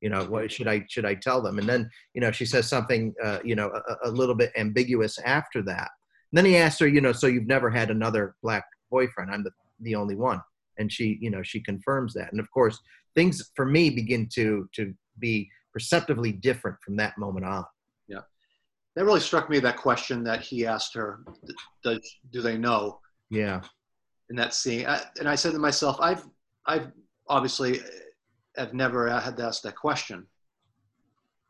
[0.00, 1.58] You know, what should I should I tell them?
[1.58, 5.18] And then, you know, she says something, uh, you know, a, a, little bit ambiguous
[5.18, 5.90] after that.
[6.32, 9.30] And then he asked her, you know, so you've never had another black boyfriend?
[9.30, 9.50] I'm the
[9.80, 10.40] the only one.
[10.78, 12.30] And she, you know, she confirms that.
[12.30, 12.78] And of course,
[13.14, 17.64] things for me begin to to be perceptively different from that moment on.
[18.08, 18.22] Yeah,
[18.96, 19.58] that really struck me.
[19.58, 21.20] That question that he asked her:
[21.84, 22.00] Does
[22.32, 23.00] do they know?
[23.28, 23.60] Yeah.
[24.30, 26.24] In that scene, I, and I said to myself, I've,
[26.66, 26.92] I've
[27.28, 27.84] obviously, uh,
[28.56, 30.26] have never uh, had to ask that question.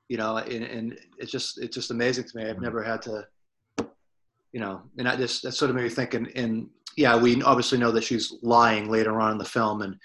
[0.09, 2.45] You know, and, and it's just, it's just amazing to me.
[2.45, 2.64] I've mm-hmm.
[2.64, 3.27] never had to,
[4.53, 6.14] you know, and I just that sort of made me think.
[6.14, 9.97] And, and yeah, we obviously know that she's lying later on in the film, and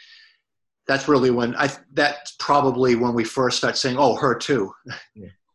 [0.88, 1.70] that's really when I.
[1.94, 4.72] That's probably when we first start saying, "Oh, her too."
[5.16, 5.30] Yeah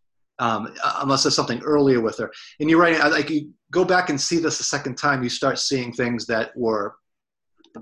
[0.41, 2.33] um, unless there's something earlier with her.
[2.59, 2.99] And you're right.
[2.99, 6.57] Like you go back and see this a second time, you start seeing things that
[6.57, 6.97] were,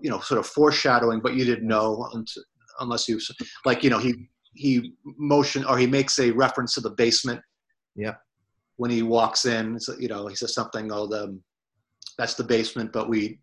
[0.02, 2.10] you know, sort of foreshadowing, but you didn't know
[2.80, 3.20] unless you,
[3.64, 7.40] like, you know, he he motion or he makes a reference to the basement.
[7.94, 8.14] Yeah.
[8.76, 10.90] When he walks in, so, you know, he says something.
[10.92, 11.38] Oh, the
[12.16, 13.40] that's the basement, but we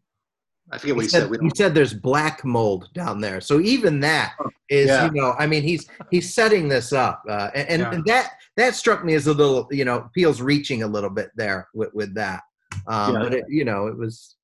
[0.72, 1.30] I forget what he, he said.
[1.30, 1.42] said.
[1.42, 3.40] He said there's black mold down there.
[3.40, 5.06] So even that oh, yeah.
[5.06, 7.92] you know, I mean, he's he's setting this up, uh, and, yeah.
[7.92, 11.30] and, that that struck me as a little, you know, Peele's reaching a little bit
[11.36, 12.42] there with, with that.
[12.88, 13.20] Um, yeah.
[13.22, 14.36] But it, you know, it was.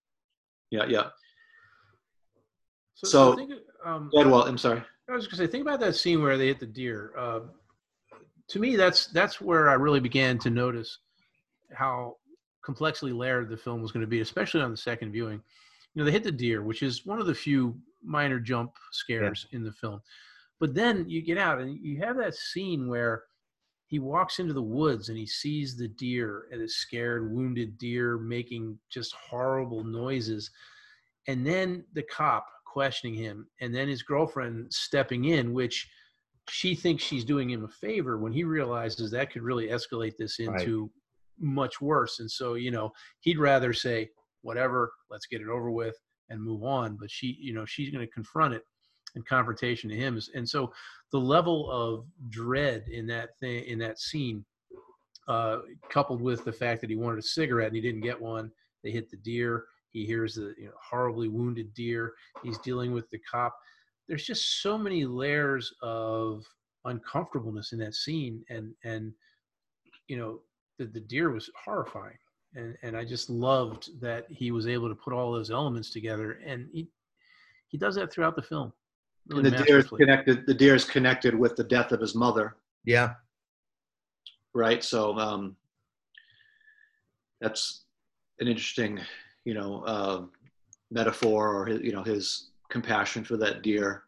[0.69, 1.07] Yeah, yeah.
[3.03, 3.53] So, so think,
[3.85, 4.83] um, well, I'm sorry.
[5.09, 7.11] I was going to say, think about that scene where they hit the deer.
[7.17, 7.39] Uh,
[8.49, 10.99] to me, that's that's where I really began to notice
[11.73, 12.17] how
[12.63, 15.41] complexly layered the film was going to be, especially on the second viewing
[15.93, 19.47] you know they hit the deer which is one of the few minor jump scares
[19.51, 19.57] yeah.
[19.57, 20.01] in the film
[20.59, 23.23] but then you get out and you have that scene where
[23.87, 28.17] he walks into the woods and he sees the deer and a scared wounded deer
[28.17, 30.49] making just horrible noises
[31.27, 35.89] and then the cop questioning him and then his girlfriend stepping in which
[36.49, 40.39] she thinks she's doing him a favor when he realizes that could really escalate this
[40.39, 40.91] into right.
[41.39, 44.09] much worse and so you know he'd rather say
[44.41, 45.95] whatever, let's get it over with
[46.29, 46.97] and move on.
[46.99, 48.63] But she, you know, she's going to confront it
[49.15, 50.19] in confrontation to him.
[50.33, 50.71] And so
[51.11, 54.45] the level of dread in that thing, in that scene,
[55.27, 58.51] uh, coupled with the fact that he wanted a cigarette and he didn't get one,
[58.83, 59.65] they hit the deer.
[59.91, 62.13] He hears the you know, horribly wounded deer.
[62.43, 63.55] He's dealing with the cop.
[64.07, 66.45] There's just so many layers of
[66.85, 69.13] uncomfortableness in that scene, and and
[70.07, 70.39] you know
[70.79, 72.17] the, the deer was horrifying
[72.55, 76.39] and and I just loved that he was able to put all those elements together,
[76.45, 76.87] and he
[77.67, 78.73] he does that throughout the film.
[79.27, 80.45] Really and the deer is connected.
[80.45, 82.57] The deer is connected with the death of his mother.
[82.83, 83.13] Yeah.
[84.53, 84.83] Right.
[84.83, 85.55] So um,
[87.39, 87.85] that's
[88.39, 88.99] an interesting,
[89.45, 90.21] you know, uh,
[90.89, 94.03] metaphor, or his, you know, his compassion for that deer.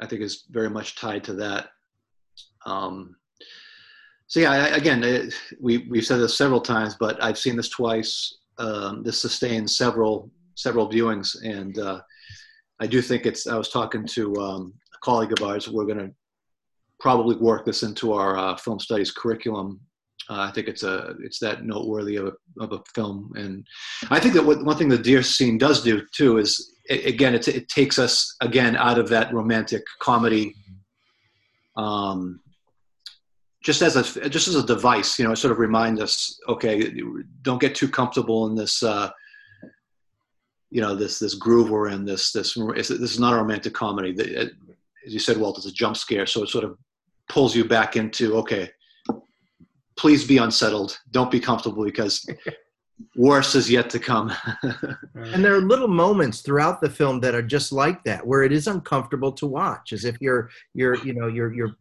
[0.00, 1.70] I think is very much tied to that.
[2.66, 3.16] Um,
[4.28, 7.70] so yeah, I, again, it, we we've said this several times, but I've seen this
[7.70, 8.36] twice.
[8.58, 12.00] Um, this sustained several several viewings, and uh,
[12.80, 13.46] I do think it's.
[13.46, 15.68] I was talking to um, a colleague of ours.
[15.68, 16.12] We're going to
[17.00, 19.80] probably work this into our uh, film studies curriculum.
[20.30, 23.66] Uh, I think it's a it's that noteworthy of a, of a film, and
[24.10, 27.34] I think that what, one thing the deer scene does do too is it, again
[27.34, 30.54] it, it takes us again out of that romantic comedy
[31.78, 32.40] um,
[33.62, 36.92] just as a just as a device, you know, it sort of reminds us, okay,
[37.42, 39.10] don't get too comfortable in this uh,
[40.70, 42.04] you know this this groove we're in.
[42.04, 44.10] This this this is not a romantic comedy.
[44.10, 44.52] It,
[45.06, 46.76] as you said, Walt, it's a jump scare, so it sort of
[47.28, 48.70] pulls you back into okay.
[49.98, 50.98] Please be unsettled.
[51.10, 52.26] Don't be comfortable because
[53.16, 54.32] worse is yet to come.
[55.14, 58.52] and there are little moments throughout the film that are just like that, where it
[58.52, 61.76] is uncomfortable to watch, as if you're you're you know you're you're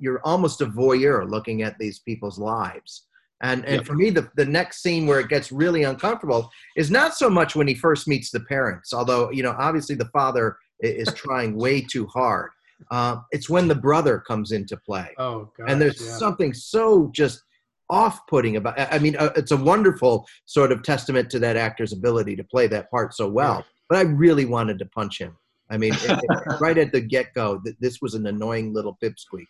[0.00, 3.06] you're almost a voyeur looking at these people's lives.
[3.42, 3.86] And and yep.
[3.86, 7.56] for me, the, the next scene where it gets really uncomfortable is not so much
[7.56, 11.80] when he first meets the parents, although you know obviously the father is trying way
[11.80, 12.50] too hard.
[12.90, 15.10] Uh, it's when the brother comes into play.
[15.18, 16.16] Oh, gosh, and there's yeah.
[16.16, 17.42] something so just
[17.88, 18.78] off-putting about.
[18.78, 22.66] I mean, uh, it's a wonderful sort of testament to that actor's ability to play
[22.68, 23.64] that part so well.
[23.88, 25.36] But I really wanted to punch him.
[25.70, 29.46] I mean, it, it, right at the get-go, this was an annoying little pipsqueak.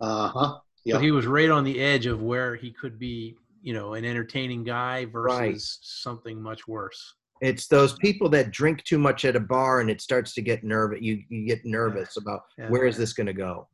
[0.00, 0.58] Uh huh.
[0.84, 0.96] Yep.
[0.96, 4.04] But he was right on the edge of where he could be, you know, an
[4.04, 5.60] entertaining guy versus right.
[5.60, 7.14] something much worse.
[7.40, 10.64] It's those people that drink too much at a bar and it starts to get
[10.64, 11.00] nervous.
[11.00, 12.22] You you get nervous yeah.
[12.22, 12.68] about yeah.
[12.68, 13.68] where is this going to go.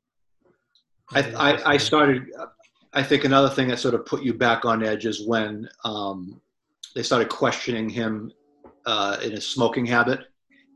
[1.12, 2.24] I, I, I started.
[2.92, 6.40] I think another thing that sort of put you back on edge is when um,
[6.94, 8.32] they started questioning him
[8.86, 10.20] uh, in his smoking habit.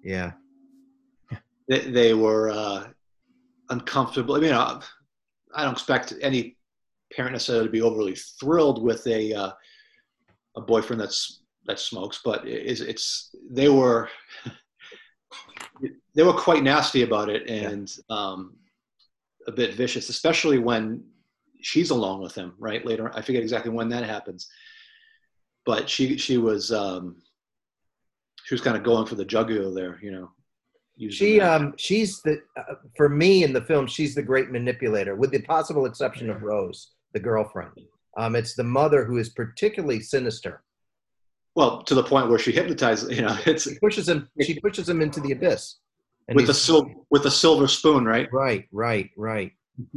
[0.02, 0.32] Yeah.
[1.68, 2.88] They, they were uh,
[3.70, 4.34] uncomfortable.
[4.34, 4.80] I mean, uh,
[5.54, 6.56] I don't expect any
[7.12, 9.50] parent necessarily to be overly thrilled with a uh,
[10.56, 14.08] a boyfriend that's that smokes, but it's, it's they were
[16.14, 18.56] they were quite nasty about it and um,
[19.46, 21.04] a bit vicious, especially when
[21.60, 22.54] she's alone with him.
[22.58, 24.48] Right later, I forget exactly when that happens,
[25.64, 27.22] but she she was um,
[28.44, 30.30] she was kind of going for the jugular there, you know
[31.10, 35.30] she um she's the uh, for me in the film she's the great manipulator with
[35.30, 37.70] the possible exception of rose the girlfriend.
[38.16, 40.64] Um it's the mother who is particularly sinister
[41.58, 44.88] well to the point where she hypnotizes you know it's she pushes him she pushes
[44.88, 45.78] him into the abyss
[46.32, 49.52] with the silver with a silver spoon right right right right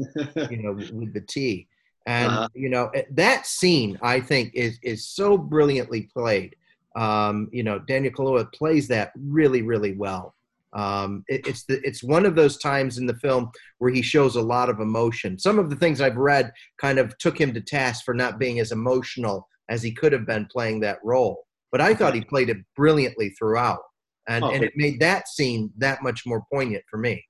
[0.50, 1.68] you know with the tea
[2.08, 2.48] and uh-huh.
[2.56, 6.56] you know eh, that scene i think is is so brilliantly played
[6.96, 10.34] um you know daniel kaluuya plays that really really well
[10.74, 14.38] um, it, it's the, it's one of those times in the film where he shows
[14.38, 15.38] a lot of emotion.
[15.38, 18.62] Some of the things I've read kind of took him to task for not being
[18.62, 21.46] as emotional as he could have been playing that role.
[21.72, 23.80] But I thought he played it brilliantly throughout,
[24.28, 27.24] and, and it made that scene that much more poignant for me.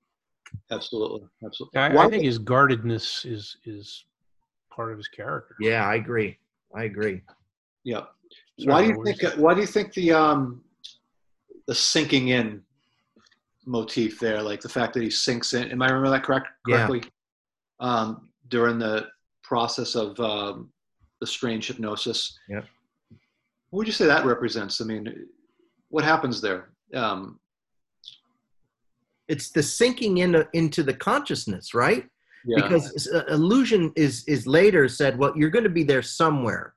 [0.71, 1.80] Absolutely, absolutely.
[1.80, 4.06] I, I think his guardedness is is
[4.73, 5.56] part of his character.
[5.60, 6.38] Yeah, I agree.
[6.75, 7.21] I agree.
[7.84, 8.01] Yeah.
[8.60, 9.34] Sorry, why do you think?
[9.38, 10.63] Why do you think the um
[11.67, 12.62] the sinking in
[13.65, 15.71] motif there, like the fact that he sinks in.
[15.71, 17.04] Am I remember that correct correctly?
[17.04, 17.88] Yeah.
[17.88, 19.08] Um, during the
[19.43, 20.71] process of um,
[21.19, 22.38] the strange hypnosis.
[22.49, 22.62] Yeah.
[23.71, 24.81] What would you say that represents?
[24.81, 25.27] I mean,
[25.89, 26.69] what happens there?
[26.93, 27.39] Um,
[29.27, 32.05] it's the sinking in into the consciousness, right?
[32.45, 32.62] Yeah.
[32.62, 36.75] Because uh, illusion is is later said, well, you're going to be there somewhere.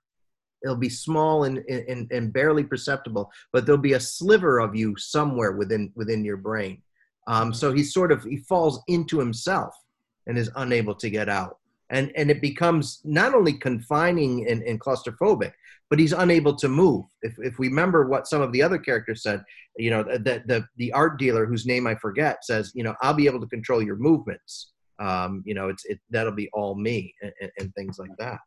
[0.62, 4.96] It'll be small and, and, and barely perceptible, but there'll be a sliver of you
[4.96, 6.80] somewhere within within your brain.
[7.26, 9.74] Um, so he sort of he falls into himself
[10.26, 11.58] and is unable to get out.
[11.94, 15.52] And and it becomes not only confining and, and claustrophobic,
[15.88, 17.04] but he's unable to move.
[17.22, 19.42] If if we remember what some of the other characters said,
[19.76, 23.14] you know, that the the art dealer whose name I forget says, you know, I'll
[23.14, 24.72] be able to control your movements.
[24.98, 28.38] Um, you know, it's it that'll be all me and, and things like that.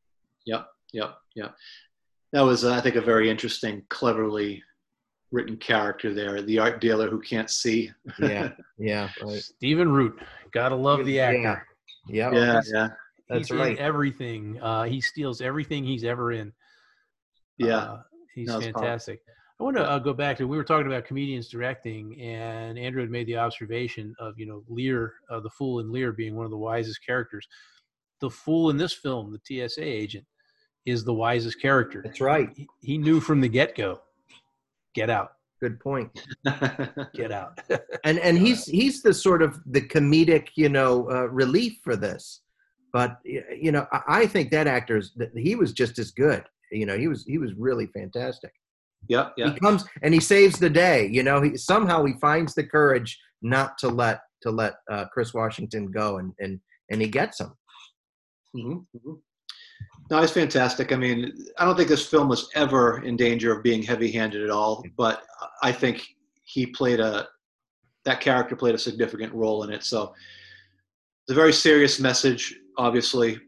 [0.45, 1.55] Yep, yep, yep
[2.33, 4.63] that was, uh, I think, a very interesting, cleverly
[5.31, 6.41] written character there.
[6.41, 7.91] The art dealer who can't see.
[8.19, 9.41] yeah, yeah, right.
[9.41, 10.19] Stephen Root,
[10.51, 11.65] gotta love the actor.
[12.07, 12.61] Yeah, yeah, yeah.
[12.73, 12.87] yeah.
[13.29, 13.77] That's he's right.
[13.77, 14.59] everything.
[14.61, 16.53] Uh, he steals everything he's ever in.
[17.57, 18.01] Yeah, uh,
[18.33, 19.21] he's fantastic.
[19.59, 23.01] I want to uh, go back to we were talking about comedians directing, and Andrew
[23.01, 26.45] had made the observation of you know Lear, uh, the fool in Lear, being one
[26.45, 27.47] of the wisest characters.
[28.21, 30.25] The fool in this film, the TSA agent,
[30.85, 32.01] is the wisest character.
[32.03, 32.49] That's right.
[32.55, 34.01] He, he knew from the get go.
[34.93, 35.33] Get out.
[35.59, 36.23] Good point.
[37.15, 37.59] Get out.
[38.03, 42.41] and and he's he's the sort of the comedic you know uh, relief for this,
[42.97, 46.43] but you know I, think that actor's he was just as good.
[46.71, 48.51] You know he was he was really fantastic.
[49.07, 49.53] Yeah, yeah.
[49.53, 51.05] He comes and he saves the day.
[51.05, 55.31] You know he somehow he finds the courage not to let to let uh, Chris
[55.31, 57.53] Washington go, and and and he gets him.
[58.55, 59.13] Mm-hmm, mm-hmm.
[60.09, 60.91] No, it's fantastic.
[60.91, 64.49] I mean, I don't think this film was ever in danger of being heavy-handed at
[64.49, 65.21] all, but
[65.61, 66.03] I think
[66.45, 67.27] he played a
[68.05, 69.83] that character played a significant role in it.
[69.83, 70.15] So
[71.27, 73.39] it's a very serious message, obviously,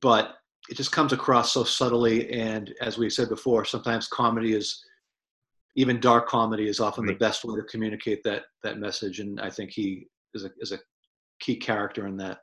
[0.00, 0.36] but
[0.70, 2.30] it just comes across so subtly.
[2.32, 4.82] And as we said before, sometimes comedy is
[5.76, 7.18] even dark comedy is often Right.
[7.18, 10.72] the best way to communicate that that message, and I think he is a is
[10.72, 10.78] a
[11.40, 12.38] key character in that.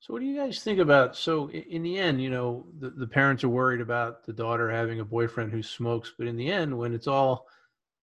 [0.00, 1.16] So, what do you guys think about?
[1.16, 5.00] So, in the end, you know, the, the parents are worried about the daughter having
[5.00, 7.46] a boyfriend who smokes, but in the end, when it's all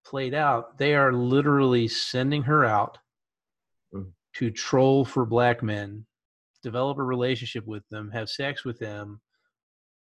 [0.05, 2.97] played out, they are literally sending her out
[3.93, 4.11] Mhm.
[4.35, 6.05] to troll for black men,
[6.63, 9.21] develop a relationship with them, have sex with them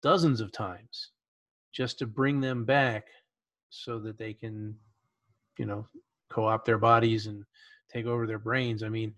[0.02, 1.12] dozens of times
[1.74, 3.06] just to bring them back
[3.70, 4.76] so that they can,
[5.58, 5.88] you know,
[6.30, 7.44] co opt their bodies and
[7.92, 8.84] take over their brains.
[8.84, 9.14] I mean,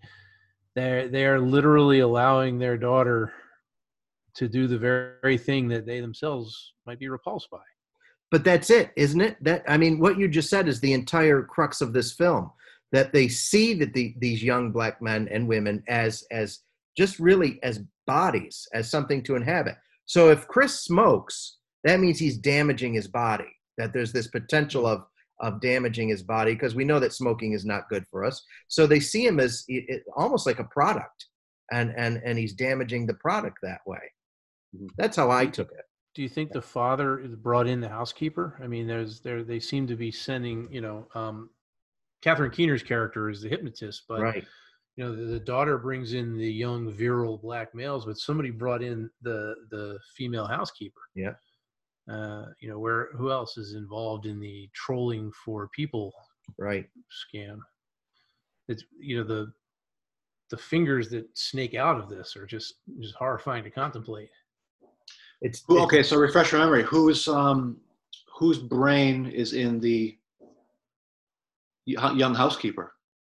[0.74, 3.32] they're they are literally allowing their daughter
[4.34, 7.62] to do the very, thing that they themselves might be repulsed by.
[8.30, 11.42] but that's it isn't it that i mean what you just said is the entire
[11.42, 12.50] crux of this film
[12.92, 16.60] that they see that the, these young black men and women as as
[16.96, 19.76] just really as bodies as something to inhabit.
[20.06, 25.04] So if chris smokes that means he's damaging his body that there's this potential of
[25.40, 28.40] of damaging his body because we know that smoking is not good for us.
[28.68, 31.26] So they see him as it, it- almost like a product
[31.72, 33.98] and and and he's damaging the product that way.
[34.76, 34.88] Mhm.
[34.96, 35.84] that's how i took it.
[36.14, 38.58] Do you think the father is brought in the housekeeper?
[38.62, 41.50] I mean, there's there they seem to be sending, you know, um,
[42.22, 44.44] Catherine Keener's character is the hypnotist, but right
[44.96, 48.82] you know, the, the daughter brings in the young virile black males, but somebody brought
[48.82, 51.00] in the the female housekeeper.
[51.14, 51.32] Yeah.
[52.08, 56.12] Uh, you know, where who else is involved in the trolling for people
[56.58, 57.58] right scam?
[58.68, 59.52] It's you know the
[60.50, 64.28] the fingers that snake out of this are just just horrifying to contemplate.
[65.40, 66.84] it's, it's- okay, so refresh your memory.
[66.84, 67.78] Whose um
[68.38, 70.16] whose brain is in the
[71.86, 72.93] young housekeeper?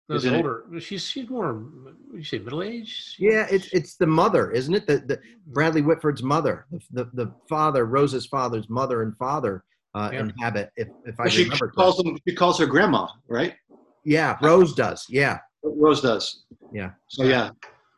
[0.08, 0.66] No, Is the it- older.
[0.80, 1.54] She's she's more.
[1.54, 2.38] What you say?
[2.40, 3.16] Middle age.
[3.18, 4.86] Yeah, it's it's the mother, isn't it?
[4.86, 9.64] The, the Bradley Whitford's mother, the, the the father, Rose's father's mother and father
[9.96, 10.20] uh, Yeah.
[10.20, 10.70] inhabit.
[10.78, 12.12] If if I Well, she, she remember, calls correctly.
[12.14, 12.20] them.
[12.28, 13.56] She calls her grandma, right?
[14.04, 15.08] yeah, Rose does.
[15.10, 16.44] Yeah, Rose does.
[16.72, 16.92] Yeah.
[17.08, 17.50] So yeah.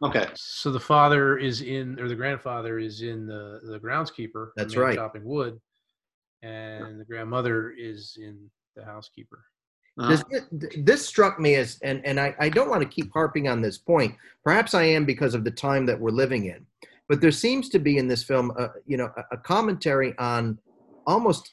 [0.01, 0.27] Okay.
[0.35, 4.51] So the father is in, or the grandfather is in the the groundskeeper.
[4.55, 4.95] the That's man right.
[4.95, 5.59] Chopping wood,
[6.41, 9.43] and the grandmother is in the housekeeper.
[9.99, 10.23] Uh-huh.
[10.29, 10.43] this,
[10.77, 13.77] this struck me as, and and I I don't want to keep harping on this
[13.79, 14.15] point.
[14.43, 16.65] Perhaps I am because of the time that we're living in,
[17.09, 20.59] but there seems to be in this film, uh, you know, a, a commentary on
[21.07, 21.49] almost,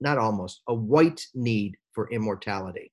[0.00, 2.92] not almost, a white need for immortality.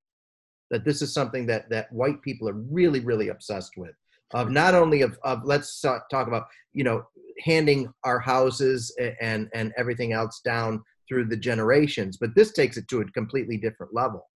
[0.72, 3.94] that this is something that that white people are really really obsessed with
[4.34, 7.04] of not only of, of let's talk about you know
[7.44, 12.88] handing our houses and and everything else down through the generations but this takes it
[12.88, 14.30] to a completely different level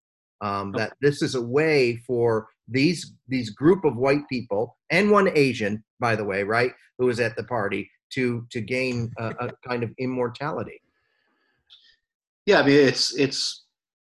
[0.45, 5.29] um, that this is a way for these these group of white people and one
[5.37, 9.51] asian by the way right who was at the party to to gain a, a
[9.67, 10.81] kind of immortality.
[12.47, 13.65] Yeah, I mean it's it's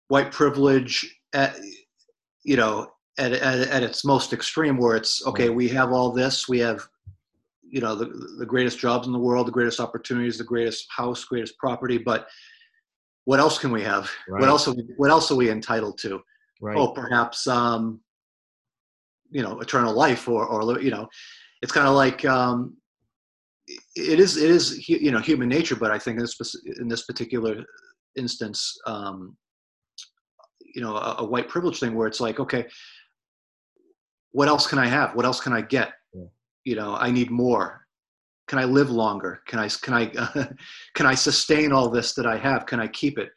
[0.09, 1.57] white privilege at
[2.45, 6.49] you know at at, at its most extreme where it's okay, we have all this,
[6.49, 6.87] we have
[7.62, 8.07] you know the
[8.38, 12.29] the greatest jobs in the world, the greatest opportunities, the greatest house, greatest property, but
[13.29, 14.11] what else can we have?
[14.27, 14.41] Right.
[14.41, 16.21] What else are we, what else are we entitled to?
[16.62, 18.01] right Oh, perhaps um
[19.31, 21.07] you know, eternal life or or you know,
[21.61, 22.75] it's kind of like um
[23.95, 27.05] it is it is you know human nature but i think in this in this
[27.05, 27.62] particular
[28.17, 29.37] instance um
[30.75, 32.64] you know a, a white privilege thing where it's like okay
[34.31, 36.31] what else can i have what else can i get Yeah.
[36.64, 37.78] you know i need more
[38.48, 39.42] can i live longer?
[39.46, 40.06] Can i can i
[40.94, 42.66] can i sustain all this that i have?
[42.66, 43.30] Can i keep it?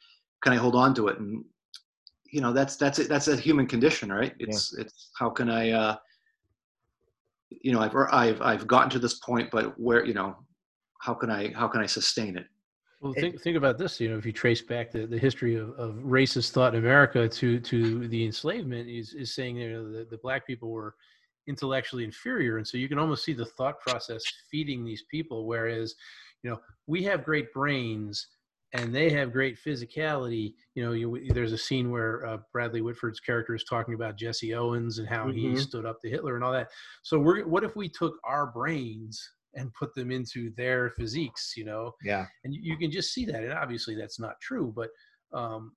[0.44, 1.20] Can i hold on to it?
[1.20, 1.44] And
[2.32, 3.10] you know that's that's it.
[3.10, 4.34] That's a human condition right?
[4.40, 5.96] It's it's how can i uh
[7.50, 10.38] you know i've i've i've gotten to this point but where you know
[11.02, 12.48] how can i how can i sustain it?
[13.02, 14.00] Well, think think about this.
[14.00, 17.28] You know, if you trace back the, the history of, of racist thought in America
[17.28, 20.96] to to the enslavement, is is saying you know the, the black people were
[21.48, 25.48] intellectually inferior, and so you can almost see the thought process feeding these people.
[25.48, 25.96] Whereas,
[26.44, 28.28] you know, we have great brains
[28.74, 30.54] and they have great physicality.
[30.76, 34.54] You know, you, there's a scene where uh, Bradley Whitford's character is talking about Jesse
[34.54, 35.58] Owens and how he Mhm.
[35.58, 36.70] stood up to Hitler and all that.
[37.04, 39.22] So we're what if we took our brains
[39.56, 41.54] and put them into their physiques?
[41.58, 44.74] You know, yeah and you, you can just see that and obviously that's not true
[44.76, 44.90] but
[45.34, 45.74] um,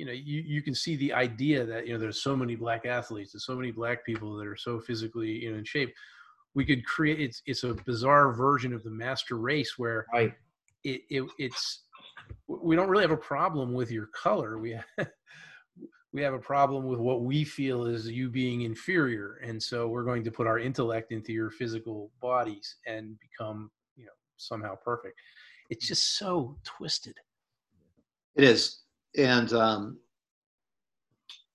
[0.00, 2.86] you know you, you can see the idea that you know there's so many black
[2.86, 5.92] athletes there's so many black people that are so physically you know in shape.
[6.54, 10.32] We could create it's it's a bizarre version of the master race where right.
[10.84, 11.82] it, it it's
[12.48, 14.58] we don't really have a problem with your color.
[14.58, 14.78] We
[16.12, 19.38] we have a problem with what we feel is you being inferior.
[19.44, 24.06] And so we're going to put our intellect into your physical bodies and become you
[24.06, 25.14] know somehow perfect.
[25.68, 27.16] It's just so twisted.
[28.34, 28.80] It is
[29.16, 29.98] and um,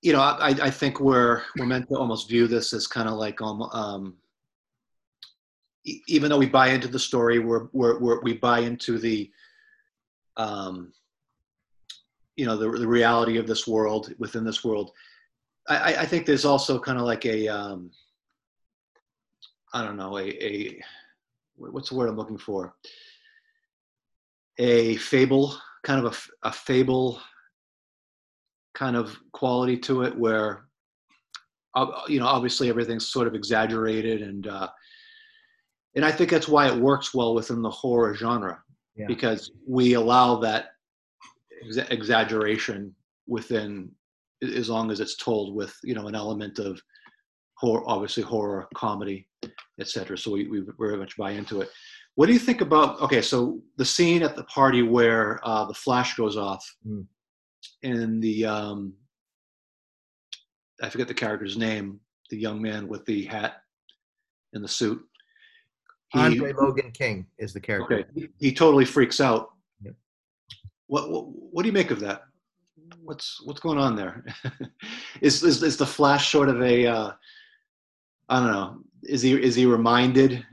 [0.01, 3.16] you know, I, I think we're we're meant to almost view this as kind of
[3.16, 4.14] like um, um,
[6.08, 9.32] even though we buy into the story, we're, we're, we're we buy into the
[10.38, 10.91] um,
[12.36, 14.91] you know the, the reality of this world within this world.
[15.68, 17.89] I, I think there's also kind of like a um,
[19.74, 20.82] I don't know a, a
[21.56, 22.76] what's the word I'm looking for
[24.60, 27.20] a fable kind of a, a fable
[28.76, 30.65] kind of quality to it where
[32.07, 34.67] you know obviously everything's sort of exaggerated and uh,
[35.95, 38.61] and I think that's why it works well within the horror genre
[38.95, 39.05] yeah.
[39.07, 40.67] because we allow that
[41.65, 42.93] ex- exaggeration
[43.28, 43.91] within
[44.41, 46.80] as long as it's told with you know an element of
[47.55, 49.28] horror obviously horror comedy
[49.80, 51.69] etc so we, we very much buy into it.
[52.15, 55.73] What do you think about okay so the scene at the party where uh, the
[55.73, 57.05] flash goes off mm
[57.84, 58.93] and the um,
[60.82, 61.99] I forget the character's name,
[62.30, 63.61] the young man with the hat
[64.53, 65.01] and the suit.
[66.13, 67.99] He, Andre Logan King is the character.
[67.99, 69.49] Okay, he, he totally freaks out.
[70.88, 72.22] What, what, what do you make of that?
[73.01, 74.24] What's what's going on there?
[75.22, 77.11] is, is is the Flash sort of a uh,
[78.30, 78.78] I don't know.
[79.03, 80.45] Is he is he reminded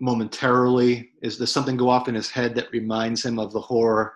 [0.00, 1.12] momentarily?
[1.22, 4.14] Is there something go off in his head that reminds him of the horror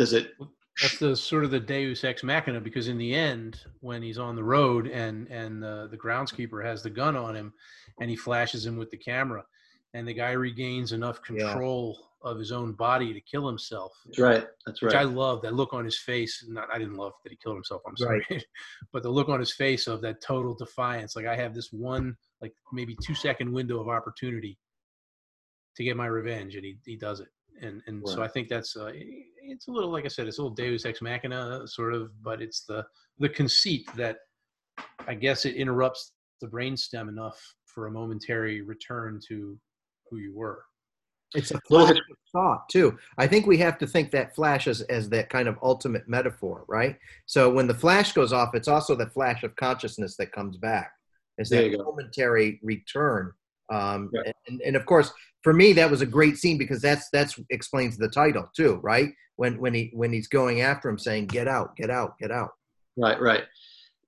[0.00, 0.32] does it
[0.80, 4.34] that's the sort of the deus ex machina because in the end when he's on
[4.34, 7.52] the road and and the, the groundskeeper has the gun on him
[8.00, 9.44] and he flashes him with the camera
[9.92, 12.30] and the guy regains enough control yeah.
[12.30, 13.92] of his own body to kill himself.
[14.06, 14.46] That's right.
[14.64, 16.42] That's right which i love that look on his face.
[16.48, 18.24] Not i didn't love that he killed himself i'm sorry.
[18.30, 18.44] Right.
[18.92, 21.14] but the look on his face of that total defiance.
[21.14, 24.56] Like i have this one like maybe two second window of opportunity
[25.76, 27.28] to get my revenge and he, he does it
[27.60, 28.14] and and right.
[28.14, 30.84] so I think that's uh, it's a little like I said, it's a little Deus
[30.84, 32.84] ex machina sort of, but it's the
[33.18, 34.16] the conceit that
[35.06, 39.58] I guess it interrupts the brainstem enough for a momentary return to
[40.10, 40.64] who you were.
[41.34, 41.96] It's a flash of
[42.32, 42.98] thought too.
[43.16, 46.64] I think we have to think that flash as, as that kind of ultimate metaphor,
[46.66, 46.96] right?
[47.26, 50.90] So when the flash goes off, it's also the flash of consciousness that comes back.
[51.38, 53.32] It's that momentary return
[53.70, 54.10] um,
[54.46, 55.12] and, and of course,
[55.42, 59.10] for me, that was a great scene because that's that's explains the title too, right?
[59.36, 62.50] When when he when he's going after him, saying "Get out, get out, get out."
[62.96, 63.44] Right, right.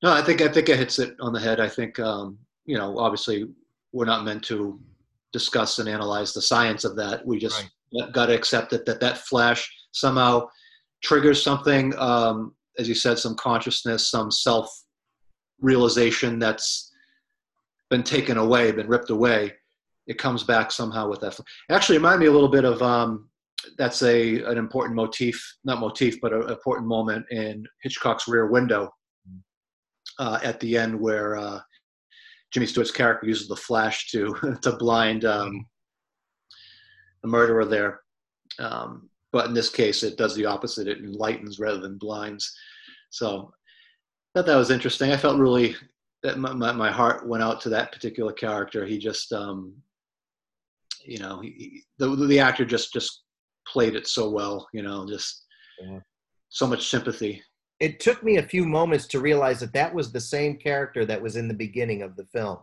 [0.02, 1.60] No, I think I think it hits it on the head.
[1.60, 3.48] I think um, you know, obviously,
[3.92, 4.78] we're not meant to
[5.32, 7.24] discuss and analyze the science of that.
[7.26, 8.12] We just right.
[8.12, 10.48] got to accept it that that flash somehow
[11.02, 11.94] triggers something.
[11.98, 14.70] Um, as you said, some consciousness, some self
[15.60, 16.91] realization that's
[17.92, 19.52] been taken away, been ripped away,
[20.06, 21.38] it comes back somehow with that.
[21.70, 23.28] Actually, remind me a little bit of um,
[23.76, 28.90] that's a an important motif, not motif, but an important moment in Hitchcock's Rear Window
[30.18, 31.60] uh, at the end where uh,
[32.50, 35.66] Jimmy Stewart's character uses the flash to to blind um,
[37.22, 38.00] the murderer there.
[38.58, 42.56] Um, but in this case, it does the opposite; it enlightens rather than blinds.
[43.10, 43.52] So
[44.34, 45.12] I thought that was interesting.
[45.12, 45.76] I felt really
[46.22, 48.86] that my, my, my, heart went out to that particular character.
[48.86, 49.74] He just, um,
[51.04, 53.22] you know, he, the the actor just just
[53.66, 54.68] played it so well.
[54.72, 55.44] You know, just
[55.80, 55.98] yeah.
[56.48, 57.42] so much sympathy.
[57.80, 61.20] It took me a few moments to realize that that was the same character that
[61.20, 62.58] was in the beginning of the film.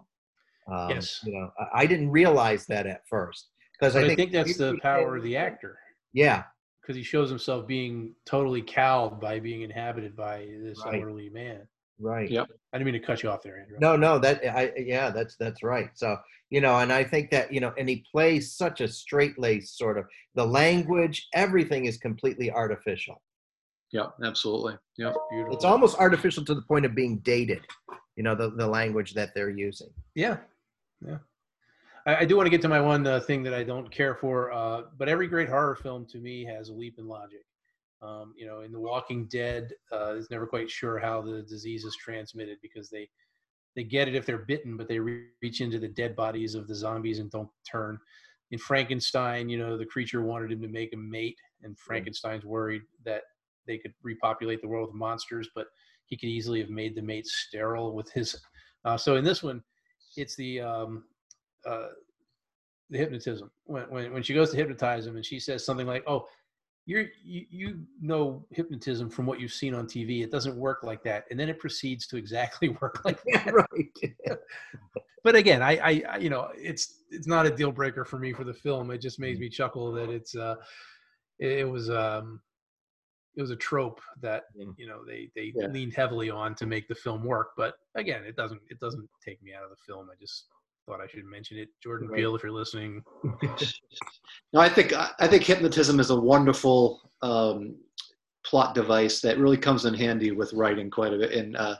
[0.71, 4.31] Um, yes, you know, I, I, didn't realize that at first because I, I, think
[4.31, 5.77] that's the power of the actor.
[6.13, 6.43] Yeah,
[6.81, 10.95] because he shows himself being totally cowed by being inhabited by this right.
[10.95, 11.67] elderly man.
[11.99, 12.29] Right.
[12.29, 12.47] Yep.
[12.73, 13.77] I didn't mean to cut you off there, Andrew.
[13.79, 15.89] No, no, that I yeah, that's that's right.
[15.95, 16.17] So
[16.49, 19.77] you know, and I think that you know, and he plays such a straight laced
[19.77, 23.21] sort of the language, everything is completely artificial.
[23.91, 24.75] Yeah, absolutely.
[24.97, 25.55] Yeah, beautiful.
[25.55, 27.61] It's almost artificial to the point of being dated.
[28.15, 29.89] You know, the the language that they're using.
[30.15, 30.37] Yeah,
[31.05, 31.17] yeah.
[32.05, 34.15] I, I do want to get to my one uh, thing that I don't care
[34.15, 37.43] for, uh, but every great horror film to me has a leap in logic.
[38.01, 41.83] Um, you know, in The Walking Dead, uh, is never quite sure how the disease
[41.83, 43.09] is transmitted because they
[43.75, 46.75] they get it if they're bitten, but they reach into the dead bodies of the
[46.75, 47.99] zombies and don't turn.
[48.51, 52.81] In Frankenstein, you know, the creature wanted him to make a mate, and Frankenstein's worried
[53.05, 53.21] that
[53.67, 55.67] they could repopulate the world with monsters, but
[56.07, 58.35] he could easily have made the mate sterile with his.
[58.85, 59.61] Uh, so in this one,
[60.15, 61.03] it's the um,
[61.65, 61.89] uh,
[62.89, 66.03] the hypnotism when, when when she goes to hypnotize him, and she says something like,
[66.07, 66.27] "Oh,
[66.97, 70.23] you, you know hypnotism from what you've seen on TV.
[70.23, 73.53] It doesn't work like that, and then it proceeds to exactly work like that.
[73.53, 74.37] right.
[75.23, 78.33] but again, I, I, I, you know, it's it's not a deal breaker for me
[78.33, 78.91] for the film.
[78.91, 79.41] It just makes mm.
[79.41, 80.55] me chuckle that it's uh,
[81.39, 82.41] it was um,
[83.35, 84.73] it was a trope that Mm.
[84.77, 85.67] you know they they Yeah.
[85.67, 87.51] leaned heavily on to make the film work.
[87.55, 90.09] But again, it doesn't it doesn't take me out of the film.
[90.11, 90.47] I just
[90.89, 91.69] thought I should mention it.
[91.83, 92.17] Jordan Right.
[92.17, 93.03] Peele, if you're listening,
[94.53, 97.75] No, I think I think hypnotism is a wonderful um,
[98.43, 101.31] plot device that really comes in handy with writing quite a bit.
[101.33, 101.75] And uh,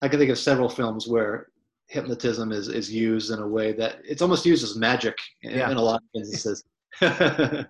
[0.00, 1.48] I can think of several films where
[1.88, 5.70] hypnotism is is used in a way that it's almost used as magic in, Yeah.
[5.70, 6.64] in a lot of instances.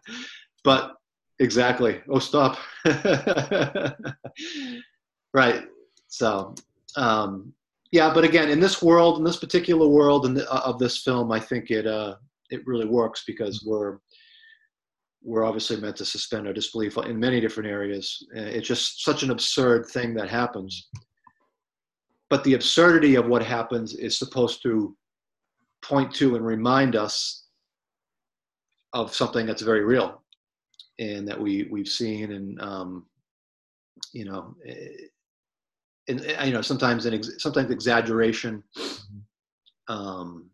[0.64, 0.94] but
[1.40, 2.00] exactly.
[2.08, 2.56] Oh, stop.
[5.34, 5.64] right.
[6.06, 6.54] So.
[6.96, 7.52] Um,
[7.94, 11.38] yeah, but again, in this world, in this particular world, and of this film, I
[11.38, 12.16] think it uh,
[12.50, 13.98] it really works because we're
[15.22, 18.26] we're obviously meant to suspend our disbelief in many different areas.
[18.36, 20.88] Uh, It's just such an absurd thing that happens.
[22.30, 24.96] But the absurdity of what happens is supposed to
[25.80, 27.44] point to and remind us
[28.92, 30.20] of something that's very real
[30.98, 33.06] and that we we've seen and um,
[34.12, 34.88] you know eh,
[36.08, 38.62] and eh, you know sometimes an ex- sometimes exaggeration
[39.88, 40.50] um,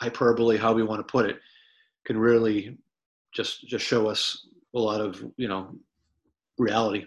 [0.00, 1.38] hyperbole how we want to put it
[2.04, 2.76] can really
[3.34, 5.74] just just show us a lot of you know
[6.58, 7.04] reality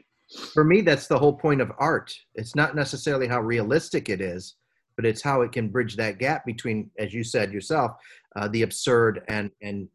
[0.54, 2.14] For me, that's the whole point of art.
[2.36, 4.56] It's not necessarily how realistic it is,
[4.98, 7.92] but it's how it can bridge that gap between, as you said yourself,
[8.36, 9.88] uh, the absurd and and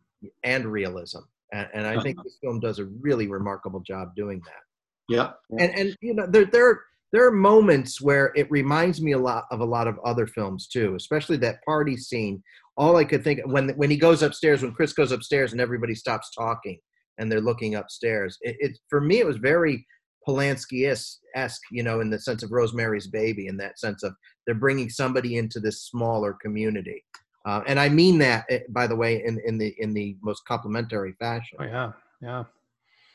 [0.43, 1.19] and realism.
[1.53, 4.63] And, and I think this film does a really remarkable job doing that.
[5.09, 6.81] yeah and and you know there there
[7.13, 10.67] there are moments where it reminds me a lot of a lot of other films
[10.67, 12.43] too especially that party scene
[12.77, 15.95] all i could think when when he goes upstairs when chris goes upstairs and everybody
[15.95, 16.79] stops talking
[17.19, 19.87] and they're looking upstairs it, it for me it was very
[20.27, 24.15] polanski-esque you know in the sense of rosemary's baby in that sense of
[24.47, 27.05] they're bringing somebody into this smaller community
[27.45, 30.45] uh, and i mean that eh, by the way in in the in the most
[30.47, 32.45] complimentary fashion oh yeah, yeah.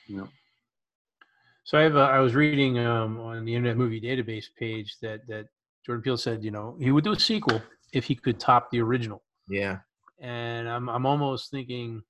[0.08, 0.26] Yeah.
[1.68, 5.28] So I have a, I was reading um, on the Internet Movie Database page that
[5.28, 5.48] that
[5.86, 7.62] Jordan Peele said you know he would do a sequel
[7.92, 9.80] if he could top the original, yeah.
[10.22, 12.02] And I'm I'm almost thinking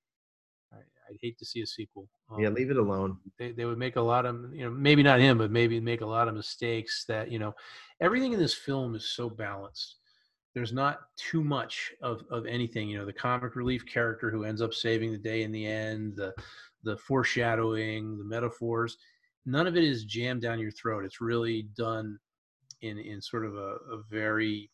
[0.72, 2.08] I, I'd hate to see a sequel.
[2.30, 3.18] Um, yeah leave it alone.
[3.36, 6.02] they, they would make a lot of you know maybe not him but maybe make
[6.02, 7.52] a lot of mistakes that you know
[8.00, 9.96] everything in this film is so balanced.
[10.54, 14.62] There's not too much of, of anything you know the comic relief character who ends
[14.62, 16.32] up saving the day in the end the
[16.84, 18.98] the foreshadowing the metaphors
[19.46, 22.18] none of it is jammed down your throat it's really done
[22.82, 24.70] in in sort of a, a very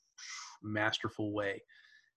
[0.62, 1.62] masterful way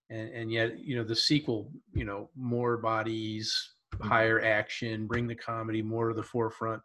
[0.10, 5.36] and and yet you know the sequel you know more bodies higher action bring the
[5.36, 6.82] comedy more to the forefront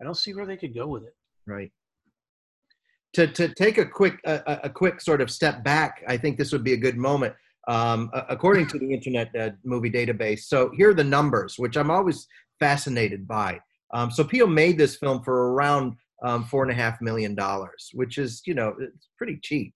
[0.00, 1.14] i don't see where they could go with it
[1.46, 1.72] Right.
[3.14, 6.38] To to take a quick a, a- a quick sort of step back, I think
[6.38, 7.34] this would be a good moment.
[7.66, 11.90] Um, according to the Internet uh, Movie Database, so here are the numbers, which I'm
[11.90, 12.26] always
[12.60, 13.58] fascinated by.
[13.94, 17.90] Um, so Peele made this film for around um, four and a half million dollars,
[17.94, 19.72] which is you know it's pretty cheap.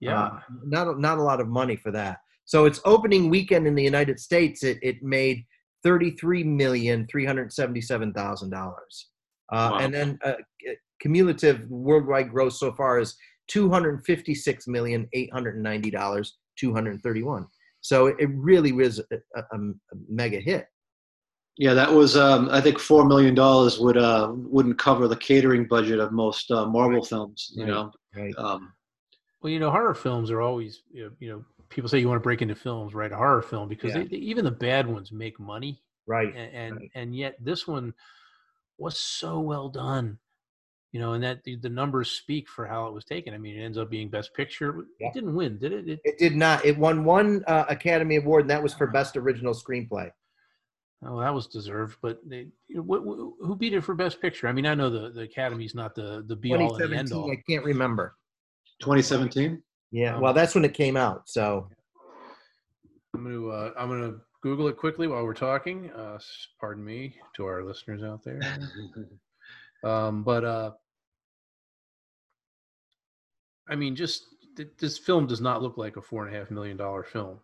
[0.00, 2.18] yeah Uh, not a- not a lot of money for that.
[2.44, 5.44] So its opening weekend in the United States, it it made
[5.82, 8.94] thirty three million three hundred seventy seven thousand dollars,
[9.52, 9.78] uh, Wow.
[9.78, 10.34] and then uh,
[11.00, 13.16] cumulative worldwide gross so far is
[13.48, 17.46] two hundred fifty six million eight hundred ninety dollars two hundred thirty one.
[17.80, 19.58] So it really was a, a, a
[20.08, 20.66] mega hit.
[21.58, 25.66] Yeah that was um, i think four million dollars would uh, wouldn't cover the catering
[25.66, 27.70] budget of most uh, marvel films you Right.
[27.70, 28.34] know Right.
[28.38, 28.72] um,
[29.42, 32.20] well you know horror films are always you know, you know people say you want
[32.20, 34.02] to break into films write a horror film because Yeah.
[34.02, 36.32] they, they- even the bad ones make money Right.
[36.34, 36.90] and and, Right.
[36.94, 37.92] and yet this one
[38.78, 40.18] was so well done
[40.92, 43.58] you know and that the, the numbers speak for how it was taken i mean
[43.58, 45.08] it ends up being best picture Yeah.
[45.08, 46.64] it didn't win did it, it It did not.
[46.64, 50.10] It won one uh, Academy Award, and that was for Best Original Screenplay.
[51.04, 54.20] Oh, that was deserved, but they, you know, what, who who beat it for Best
[54.20, 54.48] Picture?
[54.48, 57.12] I mean, I know the, the Academy's not the the be all and the end
[57.12, 57.30] all.
[57.30, 58.14] I can't remember.
[58.80, 61.28] 2017 Yeah, Um, well, that's when it came out.
[61.28, 61.68] So
[63.14, 65.90] I'm gonna uh, I'm gonna Google it quickly while we're talking.
[65.92, 66.18] Uh,
[66.60, 68.40] pardon me to our listeners out there.
[69.84, 70.70] Um, but uh,
[73.68, 74.24] I mean, just
[74.56, 77.38] th- this film does not look like a four and a half million dollar film.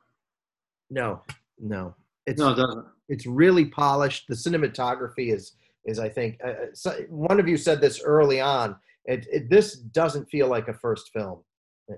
[0.91, 1.21] no,
[1.61, 1.95] no,
[2.27, 4.27] it's no it doesn't it's really polished.
[4.29, 8.41] The cinematography is is I think uh, uh, so, one of you said this early
[8.41, 8.77] on.
[9.05, 11.41] It, it this doesn't feel like a first film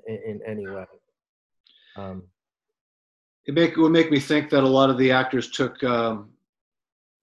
[0.07, 0.87] in, in any way.
[1.97, 2.23] Um,
[3.47, 6.31] it make it would make me think that a lot of the actors took um,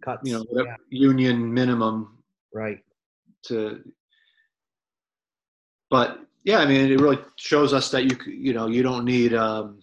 [0.04, 2.18] cuts, you know yeah, union minimum
[2.54, 2.80] right,
[3.45, 3.82] to
[5.89, 9.34] but yeah i mean it really shows us that you you know you don't need
[9.34, 9.80] um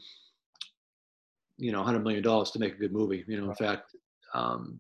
[1.59, 3.95] you know 100 million dollars to make a good movie you know in fact
[4.35, 4.79] um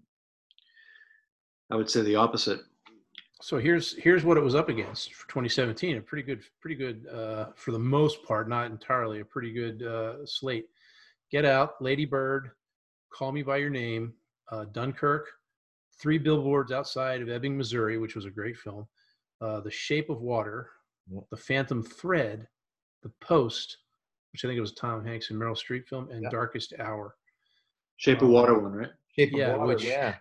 [1.70, 2.60] i would say the opposite
[3.40, 5.96] So here's here's what it was up against for 2017.
[5.96, 9.82] A pretty good, pretty good uh, for the most part, not entirely, a pretty good
[9.84, 10.66] uh, slate.
[11.30, 12.50] Get Out, Lady Bird,
[13.12, 14.12] Call Me by Your Name,
[14.50, 15.28] uh, Dunkirk,
[16.00, 18.88] Three Billboards Outside of Ebbing, Missouri, which was a great film,
[19.40, 20.70] uh, The Shape of Water,
[21.30, 22.48] The Phantom Thread,
[23.04, 23.78] The Post,
[24.38, 26.28] which I think it was Tom Hanks and Meryl Streep film, and Yeah.
[26.30, 27.16] Darkest Hour.
[27.96, 28.90] Shape of Water won, right?
[29.16, 30.16] Shape of Yeah, Water, which- yeah.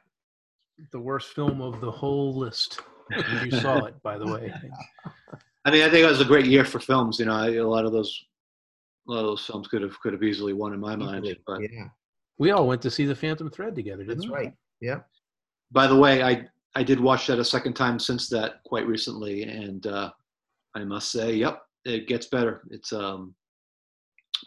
[0.91, 2.81] The worst film of the whole list.
[3.43, 4.51] you saw it, by the way.
[5.65, 7.19] I mean, I think it was a great year for films.
[7.19, 8.25] You know, I- a lot of those,
[9.07, 11.27] a lot of those films could have could have easily won in my mind.
[11.45, 11.89] But yeah,
[12.39, 14.33] We all went to see The Phantom Thread together, didn't that's we?
[14.33, 14.53] right.
[14.81, 15.01] Yeah.
[15.71, 19.43] by the way, I I did watch that a second time since that quite recently,
[19.43, 20.11] and uh,
[20.75, 22.63] I must say, yep, it gets better.
[22.71, 23.33] It's um,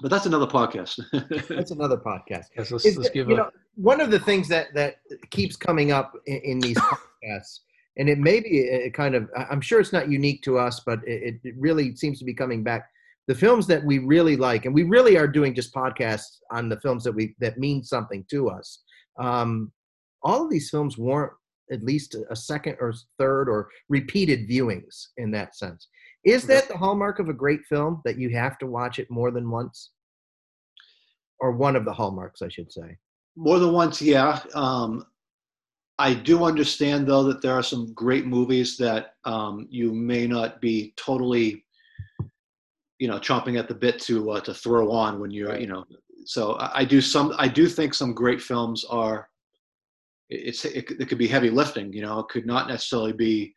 [0.02, 1.00] but that's another podcast.
[1.48, 2.46] That's another podcast.
[2.56, 4.96] Yes, let's, let's that- give you a, know, one of the things that that
[5.30, 6.78] keeps coming up in, in these
[7.24, 7.60] podcasts,
[7.96, 10.58] and it may be a a kind of, I- I'm sure it's not unique to
[10.58, 12.88] us, but it, it really seems to be coming back.
[13.28, 16.80] The films that we really like, and we really are doing just podcasts on the
[16.80, 18.82] films that we that mean something to us.
[19.18, 19.70] Um,
[20.22, 21.32] all of these films warrant
[21.72, 25.86] at least a second or third or repeated viewings in that sense.
[26.24, 29.30] Is that the hallmark of a great film that you have to watch it more
[29.30, 29.90] than once?
[31.38, 32.98] Or one of the hallmarks, I should say.
[33.36, 34.40] More than once, yeah.
[34.54, 35.06] Um,
[35.98, 40.60] I do understand though that there are some great movies that um, you may not
[40.60, 41.64] be totally,
[42.98, 45.84] you know, chomping at the bit to uh, to throw on when you're, you know.
[46.24, 47.34] So I, I do some.
[47.38, 49.28] I do think some great films are.
[50.28, 52.18] It's it, it could be heavy lifting, you know.
[52.20, 53.54] It could not necessarily be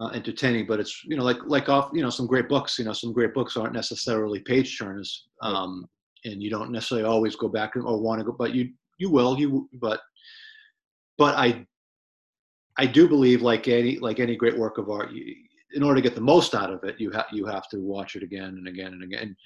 [0.00, 2.78] uh, entertaining, but it's you know like like off you know some great books.
[2.78, 5.86] You know, some great books aren't necessarily page turners, um,
[6.24, 9.38] and you don't necessarily always go back or want to go, but you you will
[9.38, 10.00] you but
[11.18, 11.66] but I
[12.76, 15.34] I do believe like any like any great work of art, you,
[15.74, 18.16] in order to get the most out of it, you have you have to watch
[18.16, 19.36] it again and again and again.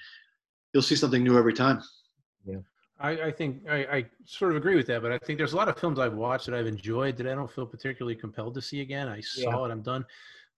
[0.73, 1.83] You'll see something new every time.
[2.45, 2.59] Yeah.
[3.01, 5.57] I, I think I, I sort of agree with that, but I think there's a
[5.57, 8.63] lot of films I've watched that I've enjoyed that I don't feel particularly compelled to
[8.63, 9.09] see again.
[9.09, 10.05] I saw it, I'm done.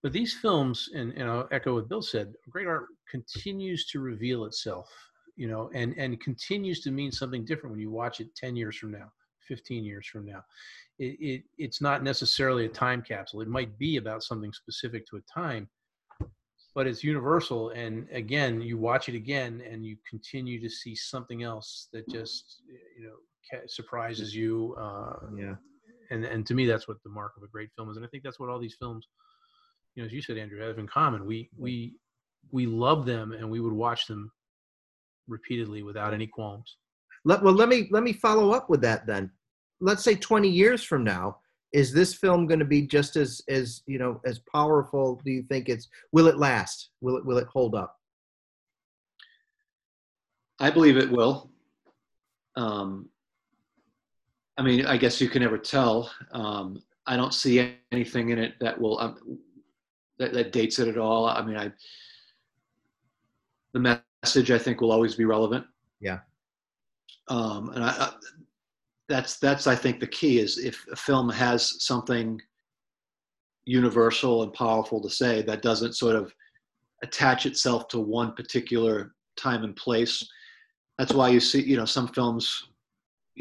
[0.03, 4.45] But these films, and, and I'll echo what Bill said, great art continues to reveal
[4.47, 4.91] itself,
[5.37, 8.77] you know, and, and continues to mean something different when you watch it 10 years
[8.77, 9.13] from now,
[9.47, 10.43] 15 years from now.
[10.99, 13.43] It, it, it's not necessarily a time capsule.
[13.43, 15.69] It might be about something specific to a time,
[16.75, 21.43] but it's universal and again you watch it again and you continue to see something
[21.43, 22.63] else that just
[22.97, 25.57] you know surprises you uh, Yeah.
[26.11, 28.09] and and to me that's what the mark of a great film is and i
[28.09, 29.09] think that's what all these films
[30.01, 31.95] you know as you said andrew have in common we we
[32.53, 34.33] we love them and we would watch them
[35.29, 36.77] repeatedly without any qualms
[37.25, 39.31] Let, well, let me let me follow up with that then.
[39.81, 41.39] Let's say 20 years from now,
[41.73, 45.21] is this film going to be just as as you know as powerful?
[45.25, 46.91] Do you think it's will it last?
[47.01, 47.97] Will it will it hold up?
[50.59, 51.51] I believe it will.
[52.57, 53.09] Um,
[54.59, 56.11] I mean, I guess you can never tell.
[56.33, 59.17] Um, I don't see anything in it that will um,
[60.21, 61.27] that, that dates it at all.
[61.27, 61.73] I mean, I
[63.73, 65.64] the message I think will always be relevant.
[66.01, 66.18] Yeah.
[67.29, 68.12] Um, and I, I,
[69.09, 72.41] that's that's I think the key is if a film has something
[73.64, 76.33] universal and powerful to say that doesn't sort of
[77.03, 80.27] attach itself to one particular time and place
[80.99, 82.70] that's why you see you know some films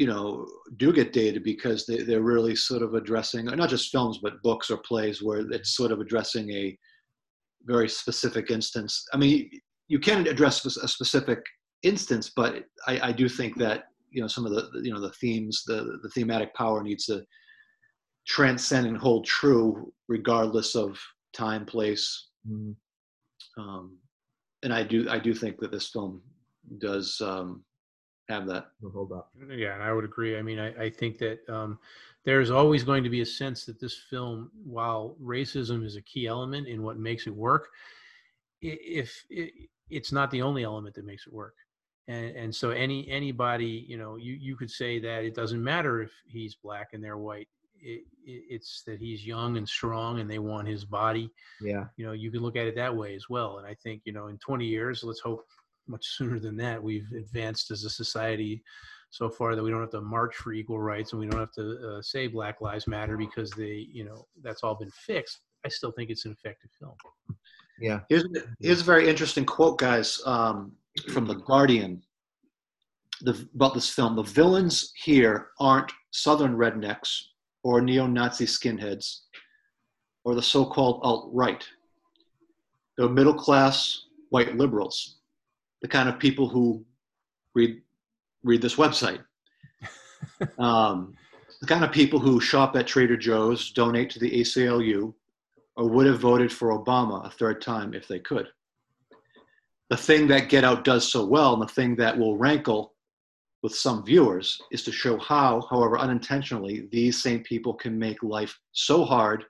[0.00, 0.46] you know
[0.76, 4.70] do get dated because they, they're really sort of addressing not just films but books
[4.70, 6.76] or plays where it's sort of addressing a
[7.64, 9.04] very specific instance.
[9.12, 9.50] I mean
[9.88, 11.40] you can address a specific
[11.82, 15.12] instance but i, I do think that you know some of the you know the
[15.20, 17.22] themes the the thematic power needs to
[18.26, 20.98] transcend and hold true regardless of
[21.32, 22.28] time place.
[22.48, 22.74] Mm,
[23.58, 23.98] um,
[24.62, 26.22] and I do I do think that this film
[26.78, 27.64] does um,
[28.30, 28.70] have that.
[28.80, 29.30] will hold up.
[29.50, 30.38] Yeah, and I would agree.
[30.38, 31.78] I mean, I, I think that um,
[32.24, 36.26] there's always going to be a sense that this film, while racism is a key
[36.26, 37.68] element in what makes it work,
[38.62, 39.52] if it,
[39.88, 41.54] it's not the only element that makes it work.
[42.08, 46.02] And, and so any anybody, you know, you, you could say that it doesn't matter
[46.02, 47.48] if he's black and they're white.
[47.82, 51.30] It, it, it's that he's young and strong and they want his body
[51.62, 51.84] Yeah.
[51.96, 54.12] you know you can look at it that way as well and i think you
[54.12, 55.46] know in 20 years let's hope
[55.90, 58.62] much sooner than that we've advanced as a society
[59.10, 61.52] so far that we don't have to march for equal rights and we don't have
[61.52, 65.68] to uh, say black lives matter because they you know that's all been fixed i
[65.68, 66.94] still think it's an effective film
[67.80, 68.00] Yeah.
[68.10, 68.24] Here's
[68.60, 70.72] here's a very interesting quote, guys, um,
[71.14, 72.02] from the Guardian.
[73.22, 77.10] The, about this film, the villains here aren't Southern rednecks
[77.62, 79.20] or neo-Nazi skinheads.
[80.24, 81.64] or the so-called alt-right.
[82.96, 85.19] They're middle-class white liberals,
[85.82, 86.84] the kind of people who
[87.54, 87.80] read
[88.42, 89.20] read this website.
[90.58, 91.14] um,
[91.60, 95.12] the kind of people who shop at Trader Joe's, donate to the ACLU,
[95.76, 98.48] or would have voted for Obama a third time if they could.
[99.90, 102.94] The thing that Get Out does so well, and the thing that will rankle
[103.62, 108.58] with some viewers, is to show how, however unintentionally, these same people can make life
[108.72, 109.44] so hard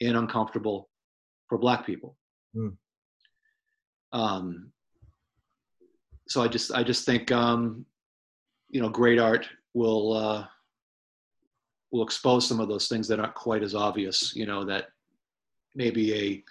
[0.00, 0.88] and uncomfortable
[1.48, 2.16] for Black people.
[2.56, 2.76] Mm.
[4.12, 4.72] Um,
[6.34, 7.86] so I just, I just think, um,
[8.68, 10.44] you know, great art will uh,
[11.92, 14.34] will expose some of those things that aren't quite as obvious.
[14.34, 14.86] You know, that
[15.76, 16.44] maybe a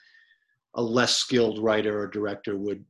[0.75, 2.85] a less skilled writer or director would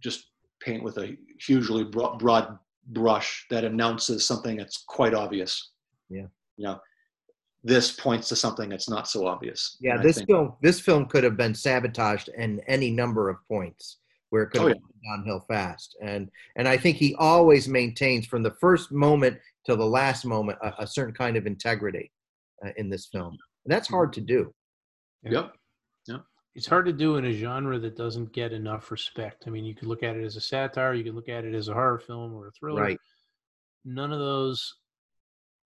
[0.00, 0.28] just
[0.60, 2.56] paint with a hugely broad, broad
[2.86, 5.72] brush that announces something that's quite obvious.
[6.08, 6.26] Yeah.
[6.56, 6.80] You know,
[7.64, 9.76] this points to something that's not so obvious.
[9.80, 13.98] Yeah, this film this film could have been sabotaged in any number of points
[14.32, 15.10] where it could oh, have yeah.
[15.10, 15.94] gone downhill fast.
[16.00, 20.58] And and I think he always maintains from the first moment till the last moment
[20.62, 22.10] a, a certain kind of integrity
[22.64, 23.36] uh, in this film.
[23.66, 24.50] And that's hard to do.
[25.24, 25.52] Yep.
[26.06, 26.22] Yep.
[26.54, 29.44] It's hard to do in a genre that doesn't get enough respect.
[29.46, 31.54] I mean, you could look at it as a satire, you could look at it
[31.54, 32.80] as a horror film or a thriller.
[32.80, 32.98] Right.
[33.84, 34.74] None of those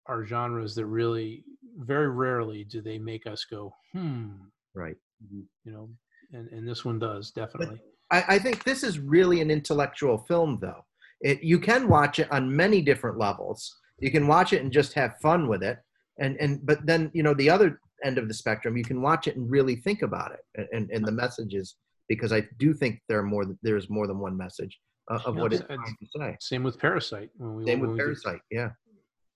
[0.07, 1.45] are genres that really,
[1.79, 4.31] very rarely, do they make us go, hmm.
[4.75, 4.97] Right.
[5.31, 5.91] You know,
[6.33, 7.81] and, and this one does definitely.
[8.15, 10.85] I, I think this is really an intellectual film, though.
[11.21, 13.77] It, you can watch it on many different levels.
[13.99, 15.79] You can watch it and just have fun with it,
[16.19, 19.27] and and but then you know the other end of the spectrum, you can watch
[19.27, 21.77] it and really think about it and and, and the messages
[22.09, 24.79] because I do think there are more there's more than one message
[25.11, 26.37] uh, of what it's trying to say.
[26.41, 27.31] Same with Parasite.
[27.37, 28.71] When we, Same when with Parasite, yeah.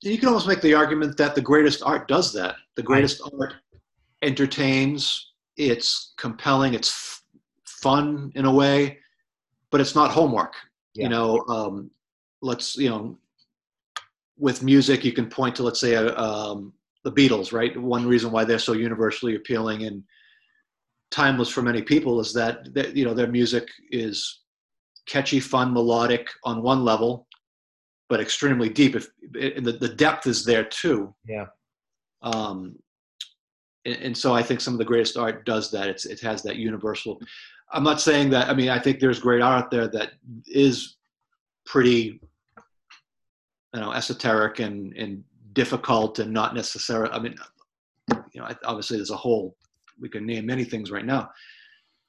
[0.03, 2.55] You can almost make the argument that the greatest art does that.
[2.77, 3.33] The greatest right.
[3.41, 3.55] art
[4.23, 5.33] entertains.
[5.57, 6.75] It's compelling.
[6.75, 7.23] It's f-
[7.83, 8.99] fun in a way,
[9.71, 10.55] but it's not homework.
[10.95, 11.05] Yeah.
[11.05, 11.91] You know, um,
[12.43, 13.19] let's you know,
[14.37, 16.73] with music, you can point to let's say a, um,
[17.05, 17.77] the Beatles, right?
[17.81, 20.03] One reason why they're so universally appealing and
[21.11, 24.41] timeless for many people is that, that you know their music is
[25.07, 27.27] catchy, fun, melodic on one level,
[28.09, 28.95] but extremely deep.
[28.95, 29.09] If
[29.41, 31.15] and the, the depth is there too.
[31.27, 31.47] Yeah.
[32.23, 32.77] Um,
[33.85, 35.89] and, and, so I think some of the greatest art does that.
[35.89, 37.21] It's it has that universal.
[37.73, 38.49] I'm not saying that.
[38.49, 40.13] I mean, I think there's great art there that
[40.47, 40.97] is
[41.67, 42.21] pretty,
[43.75, 47.13] you know, esoteric and and difficult and not necessarily.
[47.13, 47.35] I mean,
[48.33, 49.57] you know, obviously there's a whole.
[50.01, 51.29] We can name many things right now,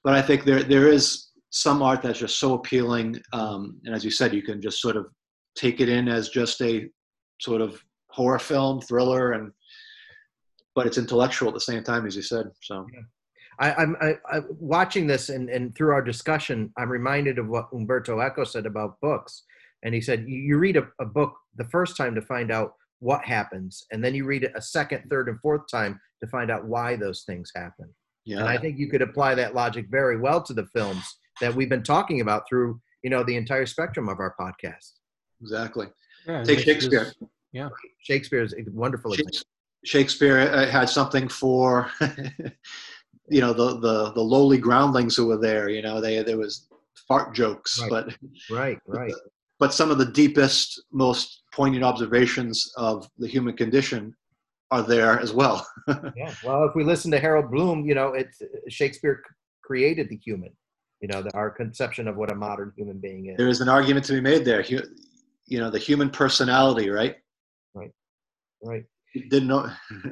[0.03, 4.05] but I think there there is some art that's just so appealing, um, and as
[4.05, 5.07] you said, you can just sort of
[5.55, 6.87] take it in as just a
[7.41, 9.51] sort of horror film, thriller, and
[10.75, 12.45] but it's intellectual at the same time, as you said.
[12.61, 12.85] So.
[12.93, 13.01] Yeah.
[13.59, 17.69] I, am I, I, watching this and, and through our discussion, I'm reminded of what
[17.73, 19.43] Umberto Eco said about books.
[19.83, 22.73] And he said, you, you read a, a, book the first time to find out
[22.99, 26.51] what happens, and then you read it a second, third, and fourth time to find
[26.51, 27.93] out why those things happen.
[28.25, 28.39] Yeah.
[28.39, 31.03] And I think you could apply that logic very well to the films
[31.41, 34.91] that we've been talking about through, you know, the entire spectrum of our podcast.
[35.41, 35.87] Exactly.
[36.27, 37.05] Yeah, Take Shakespeare.
[37.05, 37.17] Just,
[37.53, 37.69] yeah.
[37.99, 39.13] Shakespeare is a wonderful.
[39.13, 39.43] Shakespeare,
[39.85, 41.89] Shakespeare uh, had something for,
[43.29, 46.67] you know, the, the, the lowly groundlings who were there, you know, they, there was
[47.07, 47.89] fart jokes, right.
[47.89, 48.15] but
[48.49, 49.13] right, right.
[49.59, 54.15] But some of the deepest, most poignant observations of the human condition
[54.71, 55.67] are there as well.
[55.87, 56.33] yeah.
[56.43, 59.21] Well, if we listen to Harold Bloom, you know, it's Shakespeare
[59.63, 60.51] created the human.
[61.01, 63.37] You know, the, our conception of what a modern human being is.
[63.37, 64.63] There is an argument to be made there
[65.49, 67.15] you know the human personality right
[67.73, 67.91] right
[68.63, 68.85] right
[69.29, 69.69] didn't know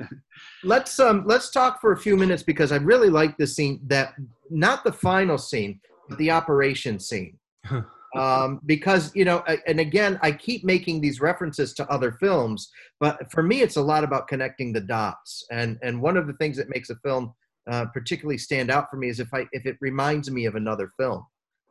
[0.64, 4.14] let's um let's talk for a few minutes because i really like the scene that
[4.50, 5.80] not the final scene
[6.10, 7.38] but the operation scene.
[8.16, 12.72] Um because you know and again i keep making these references to other films
[13.02, 15.46] but for me it's a lot about connecting the dots.
[15.52, 17.34] And and one of the things that makes a film
[17.70, 20.90] uh, particularly stand out for me is if i if it reminds me of another
[20.98, 21.26] film.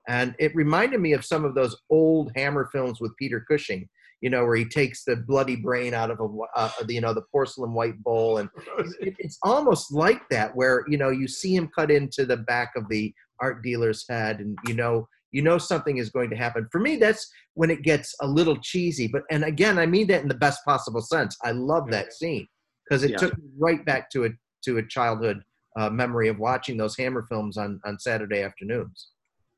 [0.08, 3.88] And it reminded me of some of those old Hammer films with Peter Cushing,
[4.20, 7.24] you know, where he takes the bloody brain out of a, uh, you know, the
[7.32, 8.48] porcelain white bowl, and
[9.00, 12.88] it's almost like that, where you know you see him cut into the back of
[12.88, 16.66] the art dealer's head, and you know, you know something is going to happen.
[16.72, 20.22] For me, that's when it gets a little cheesy, but and again, I mean that
[20.22, 21.36] in the best possible sense.
[21.44, 22.46] I love that scene
[22.88, 23.16] because it yeah.
[23.18, 24.30] took me right back to a
[24.64, 25.42] to a childhood
[25.78, 29.08] uh, memory of watching those Hammer films on on Saturday afternoons.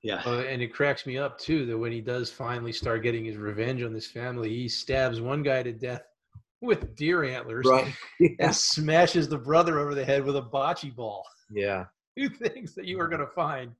[0.03, 0.23] Yeah.
[0.25, 3.37] Uh, and it cracks me up too that when he does finally start getting his
[3.37, 6.03] revenge on this family, he stabs one guy to death
[6.61, 7.93] with deer antlers right.
[8.21, 8.29] yeah.
[8.41, 11.25] and smashes the brother over the head with a bocce ball.
[11.51, 11.85] Yeah.
[12.19, 13.73] Two things that you are going to find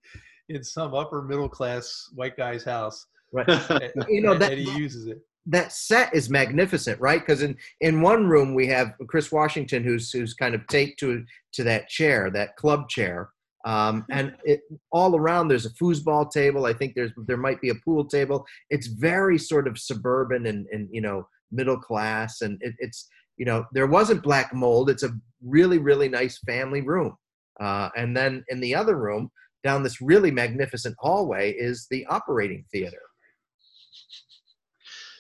[0.49, 3.07] in some upper middle class white guy's house.
[3.33, 3.49] Right.
[3.71, 5.19] And, You know, that- he uses it.
[5.47, 7.21] that set is magnificent, right?
[7.21, 11.25] Because in in one room we have Chris Washington, who's who's kind of taped to
[11.55, 13.31] to that chair, that club chair,
[13.69, 14.63] um, and it
[14.93, 16.65] all around there's a foosball table.
[16.65, 18.47] I think there's there might be a pool table.
[18.71, 23.45] It's very sort of suburban and and you know middle class, and it, it's you
[23.45, 24.89] know there wasn't black mold.
[24.89, 25.13] It's a
[25.45, 27.15] really really nice family room,
[27.61, 29.31] uh, and then in the other room
[29.63, 33.03] down this really magnificent hallway is the operating theater.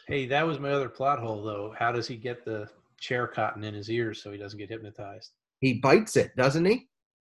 [0.07, 1.75] Hey, that was my other plot hole, though.
[1.79, 2.67] How does he get the
[2.99, 5.33] chair cotton in his ears so he doesn't get hypnotized?
[5.61, 6.89] He bites it, doesn't he?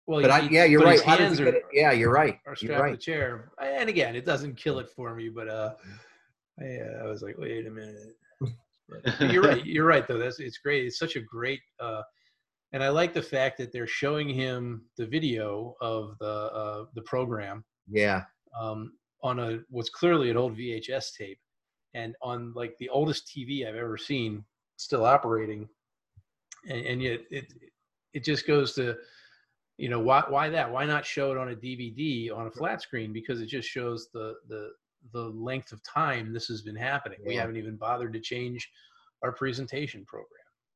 [0.06, 1.02] Well, But I, yeah, you're but right.
[1.02, 1.62] How hands are, it?
[1.72, 2.38] Yeah, you're right.
[2.46, 2.92] You're strapped right.
[2.92, 3.52] the chair.
[3.60, 5.74] And again, it doesn't kill it for me, but uh,
[6.60, 8.16] I, uh, I was like, wait a minute.
[8.40, 9.64] But you're right.
[9.66, 10.18] You're right, though.
[10.18, 10.84] That's it's great.
[10.84, 12.02] It's such a great, uh,
[12.72, 17.02] and I like the fact that they're showing him the video of the uh, the
[17.02, 18.24] program Yeah,
[18.60, 18.92] um,
[19.22, 21.38] on a what's clearly an old VHS tape,
[21.94, 24.44] and on like the oldest TV I've ever seen,
[24.76, 25.66] still operating,
[26.68, 27.46] and, and yet it
[28.12, 28.96] it just goes to,
[29.76, 30.70] you know, why why that?
[30.70, 33.12] Why not show it on a DVD on a flat screen?
[33.12, 34.70] Because it just shows the the
[35.12, 37.18] the length of time this has been happening.
[37.26, 38.70] We haven't even bothered to change
[39.22, 40.30] our presentation program.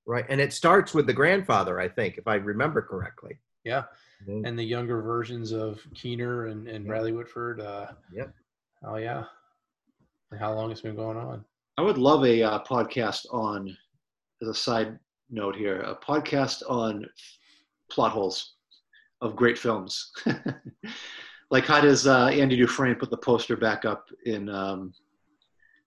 [0.06, 0.24] right.
[0.30, 3.38] And it starts with the grandfather, I think, if I remember correctly.
[3.64, 3.84] Yeah,
[4.26, 4.46] Mhm.
[4.48, 6.88] and the younger versions of Keener and, and Yeah.
[6.88, 7.60] Bradley Whitford.
[7.60, 8.34] Uh, Yep.
[8.84, 9.24] Oh yeah.
[10.30, 11.44] And how long it's been going on?
[11.76, 13.76] I would love a uh, podcast on,
[14.42, 14.98] as a side
[15.30, 17.06] note here, a podcast on
[17.90, 18.54] plot holes
[19.20, 20.12] of great films.
[21.50, 24.92] like, how does uh, Andy Dufresne put the poster back up in um,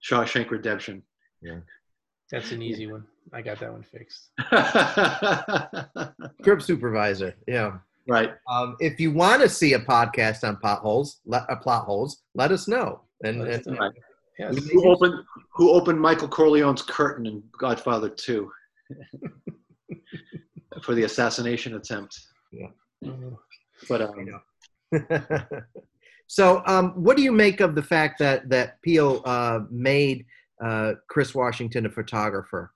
[0.03, 1.03] Shawshank Redemption?
[1.41, 1.59] Yeah,
[2.31, 3.05] that's an easy one.
[3.33, 4.29] I got that one fixed.
[6.41, 7.35] Script supervisor.
[7.47, 7.77] Yeah.
[8.07, 8.33] right.
[8.49, 12.51] Um, if you want to see a podcast on potholes, let, uh, plot holes, let
[12.51, 13.01] us know.
[13.23, 13.91] And, Let and know.
[14.39, 14.57] Yes.
[14.71, 15.13] Who opened
[15.53, 18.51] Who opened Michael Corleone's curtain in Godfather Two
[20.83, 22.19] for the assassination attempt?
[23.03, 23.37] Mhm.
[23.89, 24.41] But um,
[26.27, 30.25] so, um, what do you make of the fact that that Peele uh, made
[30.63, 32.73] uh, Chris Washington a photographer?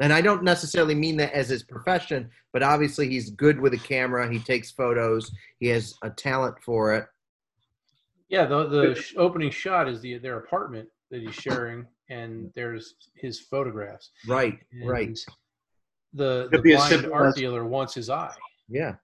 [0.00, 3.78] And I don't necessarily mean that as his profession, but obviously he's good with a
[3.78, 4.30] camera.
[4.30, 5.28] He takes photos.
[5.58, 7.06] He has a talent for it.
[8.28, 12.94] Yeah, the the sh- opening shot is the their apartment that he's sharing, and there's
[13.16, 14.10] his photographs.
[14.28, 15.18] Right, And right.
[16.14, 18.34] The the blind simple art as- dealer wants his eye.
[18.68, 18.94] Yeah,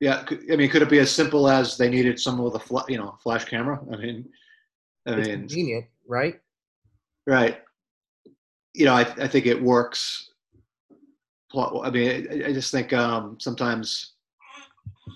[0.00, 2.84] yeah, I mean, could it be as simple as they needed someone with a fla-
[2.88, 3.80] you know flash camera?
[3.92, 4.28] I mean,
[5.06, 6.40] I it's mean, convenient, right?
[7.26, 7.62] right?
[8.74, 10.30] You know, I I think it works.
[11.54, 14.14] I mean, I, I just think um, sometimes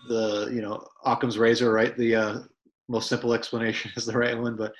[0.09, 1.97] the you know Occam's razor, right?
[1.97, 2.39] The uh,
[2.89, 4.73] most simple explanation is the right one, but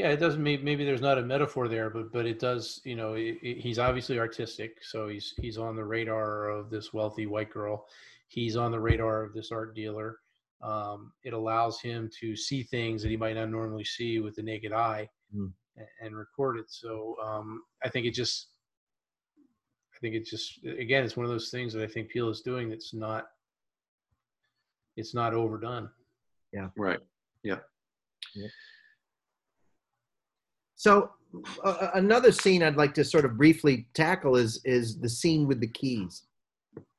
[0.00, 0.42] Yeah, it doesn't.
[0.42, 2.80] Maybe, maybe there's not a metaphor there, but but it does.
[2.84, 6.94] You know, i i he's obviously artistic, so he's he's on the radar of this
[6.94, 7.86] wealthy white girl.
[8.28, 10.16] He's on the radar of this art dealer.
[10.62, 14.42] Um, it allows him to see things that he might not normally see with the
[14.42, 15.52] naked eye, Mm.
[15.78, 16.70] a- and record it.
[16.70, 18.48] So um, I think it just,
[19.94, 22.40] I think it just again, it's one of those things that I think Peele is
[22.40, 23.26] doing that's not,
[24.96, 25.90] it's not overdone.
[26.54, 26.68] Yeah.
[27.44, 27.58] Right.
[30.80, 31.10] So
[31.62, 35.60] uh, another scene I'd like to sort of briefly tackle is is the scene with
[35.60, 36.22] the keys.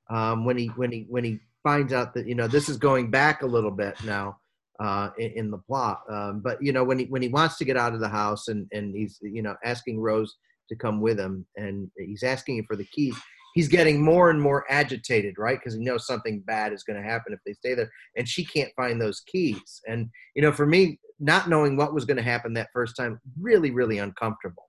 [0.07, 3.09] Um, when he when he when he finds out that you know this is going
[3.09, 4.37] back a little bit now
[4.79, 7.65] uh, in, in the plot, um, but you know when he when he wants to
[7.65, 10.35] get out of the house and and he's you know asking Rose
[10.69, 13.15] to come with him and he's asking for the keys.
[13.55, 15.57] He's getting more and more agitated, right?
[15.57, 18.45] Because he knows something bad is going to happen if they stay there, and she
[18.45, 19.81] can't find those keys.
[19.87, 23.21] And you know, for me, not knowing what was going to happen that first time,
[23.39, 24.67] really, really uncomfortable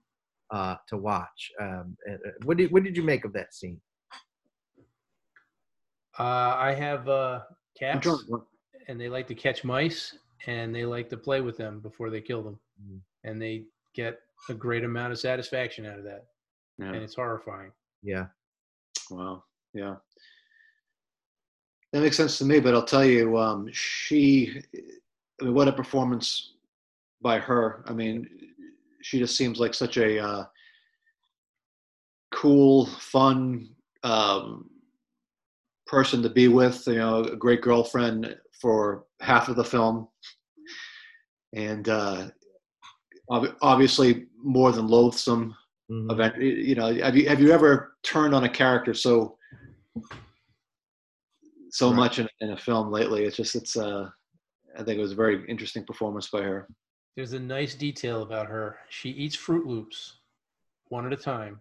[0.53, 1.50] uh, to watch.
[1.61, 3.80] Um, uh, what did what did you make of that scene?
[6.18, 6.22] Uh,
[6.59, 7.40] I have uh,
[7.78, 8.07] cats.
[8.88, 10.14] and they like to catch mice
[10.46, 13.00] and they like to play with them before they kill them Mm.
[13.24, 16.24] and they get a great amount of satisfaction out of that
[16.78, 16.86] Yeah.
[16.92, 17.70] and it's horrifying
[18.03, 18.26] Yeah,
[19.11, 19.44] Wow.
[19.72, 19.96] Yeah.
[21.92, 24.62] That makes sense to me, but I'll tell you, um, she,
[25.43, 26.53] I mean, what a performance
[27.20, 27.82] by her.
[27.88, 28.28] I mean,
[29.03, 30.45] she just seems like such a uh,
[32.32, 33.68] cool, fun
[34.05, 34.70] um,
[35.88, 40.07] person to be with, you know, a great girlfriend for half of the film.
[41.55, 42.28] And uh,
[43.28, 45.57] ob- obviously more than loathsome
[45.90, 46.12] Mhm.
[46.12, 46.40] event.
[46.40, 49.36] You know, have you have you ever turned on a character so
[51.70, 51.97] so Right.
[51.97, 53.24] much in, in a film lately?
[53.24, 54.09] It's just it's uh,
[54.78, 56.68] I think it was a very interesting performance by her.
[57.16, 58.78] There's a nice detail about her.
[58.88, 60.20] She eats Froot Loops
[60.88, 61.60] one at a time,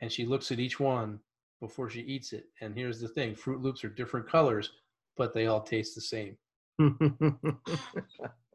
[0.00, 1.18] and she looks at each one
[1.60, 2.46] before she eats it.
[2.60, 4.70] And here's the thing: Froot Loops are different colors,
[5.16, 6.36] but they all taste the same.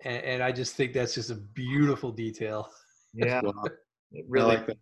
[0.05, 2.69] And, and I just think that's just a beautiful detail.
[3.13, 3.41] yeah,
[4.11, 4.57] it really.
[4.57, 4.77] like that.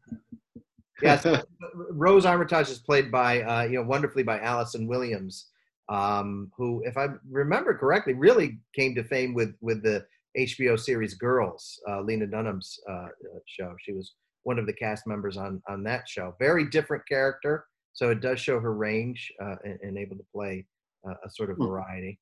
[1.01, 1.25] Yes,
[1.91, 5.50] Rose Armitage is played by, uh, you know, wonderfully by Allison Williams,
[5.91, 10.05] um, who, if I remember correctly, really came to fame with with the
[10.37, 13.09] HBO series Girls, uh, Lena Dunham's uh, uh,
[13.45, 13.75] show.
[13.81, 14.13] She was
[14.43, 16.35] one of the cast members on on that show.
[16.39, 20.65] Very different character, so it does show her range uh, and, and able to play
[21.07, 21.67] uh, a sort of Hmm.
[21.67, 22.19] variety.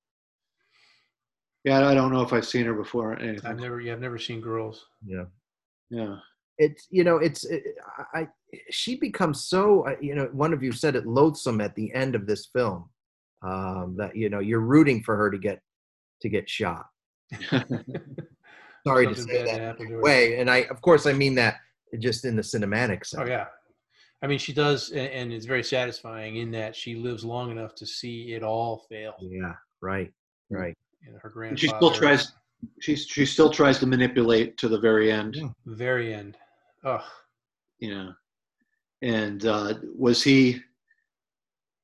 [1.64, 3.14] yeah, I don't know if I've seen her before.
[3.14, 3.46] Or anything.
[3.50, 4.86] I've never, yeah, I've never seen girls.
[5.06, 5.26] Yeah.
[5.90, 6.16] yeah.
[6.58, 7.64] it's you know it's it,
[8.14, 8.28] I, I
[8.72, 12.16] she becomes so uh, you know one of you said it loathsome at the end
[12.16, 12.90] of this film
[13.42, 15.62] um that you know you're rooting for her to get
[16.22, 16.86] to get shot
[18.86, 21.56] sorry to say that to way and i of course i mean that
[22.00, 23.46] just in the cinematic sense Oh yeah,
[24.22, 27.74] I mean she does, and, and it's very satisfying in that she lives long enough
[27.76, 29.14] to see it all fail.
[29.22, 30.12] yeah right
[30.52, 30.76] right
[31.06, 31.58] You know, her And grandfather.
[31.58, 32.34] she still tries.
[32.82, 35.36] She she still tries to manipulate to the very end.
[35.66, 36.38] The very end.
[36.84, 37.04] Oh,
[37.80, 38.14] You know,
[39.02, 40.60] and uh, was he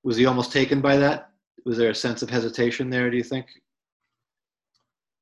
[0.03, 1.31] was he almost taken by that?
[1.65, 3.09] Was there a sense of hesitation there?
[3.09, 3.47] Do you think?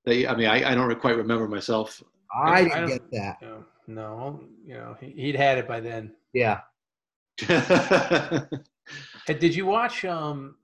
[0.05, 2.03] That you- I mean, I, I don't quite remember myself.
[2.33, 5.67] i I didn't don't- get that you know, no, you know he, he'd had it
[5.67, 6.11] by then.
[6.33, 6.59] yeah
[9.27, 10.03] Hey, did you watch?
[10.03, 10.55] Um,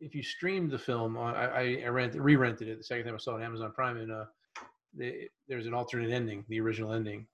[0.00, 3.18] if you streamed the film, I, I, I rent, re-rented it the second time I
[3.18, 4.24] saw it on Amazon Prime, and uh,
[4.96, 7.26] the, there's an alternate ending, the original ending.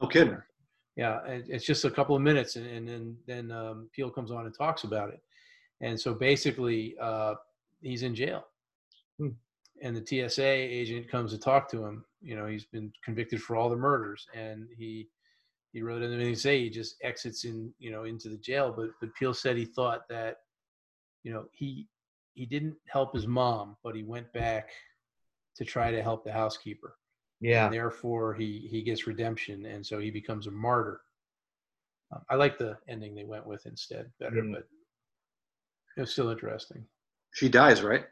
[0.00, 0.38] no kidding.
[0.96, 4.30] Yeah, and it's just a couple of minutes, and, and then then um, Peele comes
[4.30, 5.20] on and talks about it.
[5.80, 7.34] And so basically, uh,
[7.80, 8.46] he's in jail,
[9.18, 9.30] Hmm.
[9.82, 12.04] and the TSA agent comes to talk to him.
[12.20, 15.08] You know, he's been convicted for all the murders, and he
[15.72, 16.60] he really doesn't have anything to say.
[16.60, 18.72] He just exits in, you know, into the jail.
[18.76, 20.38] But but Peele said he thought that,
[21.22, 21.86] you know, he
[22.34, 24.70] he didn't help his mom, but he went back
[25.56, 26.96] to try to help the housekeeper
[27.42, 31.00] yeah and therefore he he gets redemption and so he becomes a martyr
[32.12, 34.52] um, i like the ending they went with instead better Yeah.
[34.54, 34.68] but
[35.96, 36.84] it was still interesting
[37.32, 38.04] She dies, right?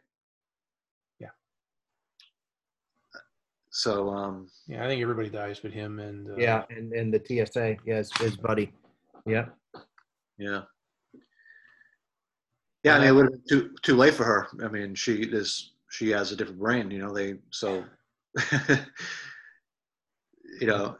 [1.20, 1.28] Yeah.
[3.70, 7.20] So, um, yeah i think everybody dies but him and uh, yeah and and the
[7.46, 8.72] tsa yes his buddy
[9.26, 9.46] yeah
[10.38, 10.62] yeah.
[12.84, 14.48] Yeah, I mean, it would have been too too late for her.
[14.62, 17.12] I mean, she is she has a different brain, you know.
[17.12, 17.84] They so,
[20.60, 20.96] you know,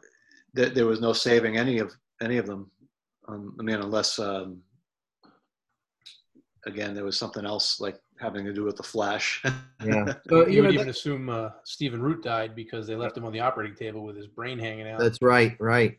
[0.56, 2.70] th- there was no saving any of any of them.
[3.28, 4.60] Um, I mean, unless um,
[6.68, 9.42] again there was something else like having to do with the Flash.
[9.84, 12.94] yeah so you you know would that- even assume uh, Stephen Root died because they
[12.94, 15.00] left him on the operating table with his brain hanging out.
[15.00, 15.98] That's right, right.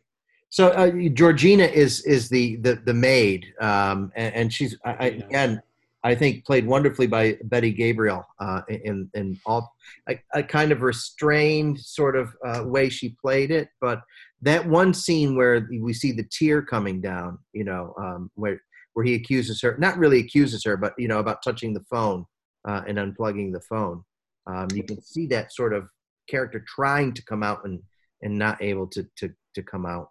[0.49, 5.05] So uh, Georgina is is the the the maid, um, and, and she's I, I,
[5.05, 5.61] again,
[6.03, 9.71] I think played wonderfully by Betty Gabriel uh, in in all
[10.09, 13.69] a, a kind of restrained sort of uh, way she played it.
[13.79, 14.01] But
[14.41, 18.61] that one scene where we see the tear coming down, you know, um, where
[18.93, 22.25] where he accuses her, not really accuses her, but you know, about touching the phone
[22.67, 24.03] uh, and unplugging the phone.
[24.47, 25.89] Um, you can see that sort of
[26.29, 27.79] character trying to come out and
[28.21, 30.09] and not able to to to come out.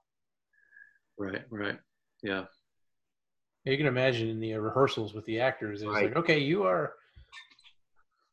[1.18, 1.79] right, right,
[2.22, 2.45] yeah,
[3.64, 6.05] you can imagine in the rehearsals with the actors it's Right.
[6.07, 6.95] like okay you are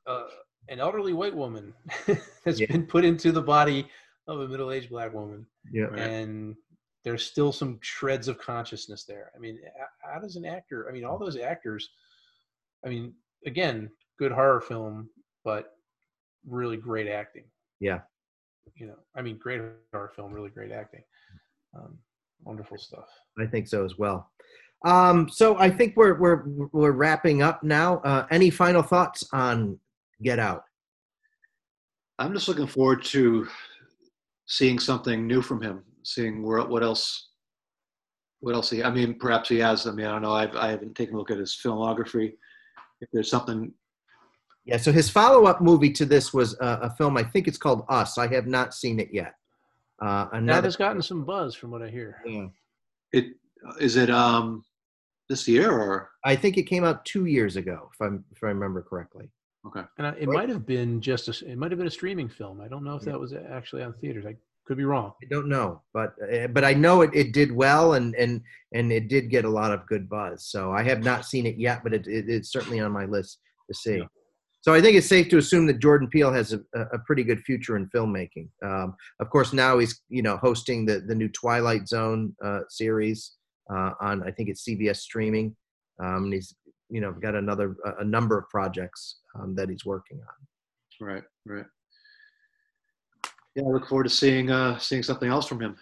[0.07, 0.23] uh,
[0.69, 1.73] an elderly white woman
[2.45, 2.67] that's Yeah.
[2.71, 3.87] been put into the body
[4.27, 5.85] of a middle-aged black woman Yeah.
[5.85, 5.99] Right.
[5.99, 6.55] and
[7.05, 9.31] there's still some shreds of consciousness there.
[9.35, 9.71] I mean, h-
[10.03, 10.87] how does an actor?
[10.89, 11.87] I mean, all those actors.
[12.83, 13.13] I mean,
[13.45, 15.09] again, good horror film,
[15.43, 15.77] but
[16.47, 17.45] really great acting.
[17.79, 17.99] Yeah.
[18.75, 19.61] You know, I mean, great
[19.93, 21.03] horror film, really great acting.
[21.77, 21.97] Um,
[22.43, 23.07] wonderful stuff.
[23.39, 24.31] I think so as well.
[24.83, 27.99] Um, so I think we're we're we're wrapping up now.
[27.99, 29.79] Uh, any final thoughts on
[30.21, 30.63] Get Out?
[32.17, 33.47] I'm just looking forward to
[34.47, 37.29] seeing something new from him, seeing where, what else,
[38.39, 38.83] what else he.
[38.83, 39.87] I mean, perhaps he has.
[39.87, 40.33] I mean, I don't know.
[40.33, 42.33] I've I haven't taken a look at his filmography.
[43.01, 43.73] If there's something,
[44.65, 44.77] Yeah.
[44.77, 47.17] So his follow-up movie to this was a, a film.
[47.17, 48.17] I think it's called Us.
[48.17, 49.33] I have not seen it yet.
[50.01, 52.21] Uh, That has gotten some buzz from what I hear.
[52.25, 52.47] Yeah.
[53.13, 53.25] it
[53.79, 54.63] is it um
[55.29, 58.47] this year or I think it came out two years ago, if I'm if I
[58.47, 59.29] remember correctly.
[59.65, 60.37] Okay and I, it Right.
[60.39, 62.61] might have been just a, it might have been a streaming film.
[62.61, 63.13] I don't know if Yeah.
[63.13, 64.25] that was actually on theaters.
[64.25, 64.35] I
[64.65, 65.13] Could be wrong.
[65.21, 68.41] I don't know, but uh, but I know it, it did well and and
[68.73, 70.47] and it did get a lot of good buzz.
[70.47, 73.39] So I have not seen it yet, but it, it it's certainly on my list
[73.67, 73.97] to see.
[73.97, 74.05] Yeah.
[74.61, 77.41] So I think it's safe to assume that Jordan Peele has a, a pretty good
[77.41, 78.49] future in filmmaking.
[78.65, 83.33] Um, of course, now he's you know hosting the the new Twilight Zone uh, series
[83.71, 85.55] uh, on I think it's CBS streaming.
[86.03, 86.55] Um, and he's
[86.89, 91.07] you know got another a number of projects um, that he's working on.
[91.07, 91.65] Right, right.
[93.55, 95.77] Yeah, I look forward to seeing uh, seeing something else from him.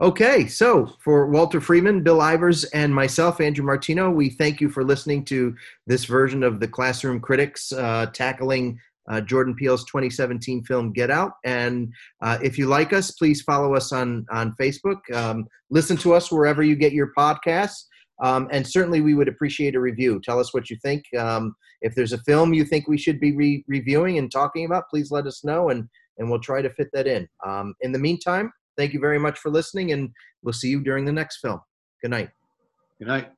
[0.00, 4.82] Okay, so for Walter Freeman, Bill Ivers, and myself, Andrew Martino, we thank you for
[4.82, 5.54] listening to
[5.86, 11.32] this version of the Classroom Critics uh, tackling uh, Jordan Peele's 2017 film Get Out.
[11.44, 14.98] And uh, if you like us, please follow us on on Facebook.
[15.14, 17.84] Um, listen to us wherever you get your podcasts.
[18.22, 20.20] Um, and certainly, we would appreciate a review.
[20.22, 21.04] Tell us what you think.
[21.18, 24.88] Um, if there's a film you think we should be re- reviewing and talking about,
[24.88, 27.28] please let us know, and and we'll try to fit that in.
[27.44, 30.10] Um, in the meantime, thank you very much for listening, and
[30.42, 31.60] we'll see you during the next film.
[32.00, 32.30] Good night.
[32.98, 33.32] Good night.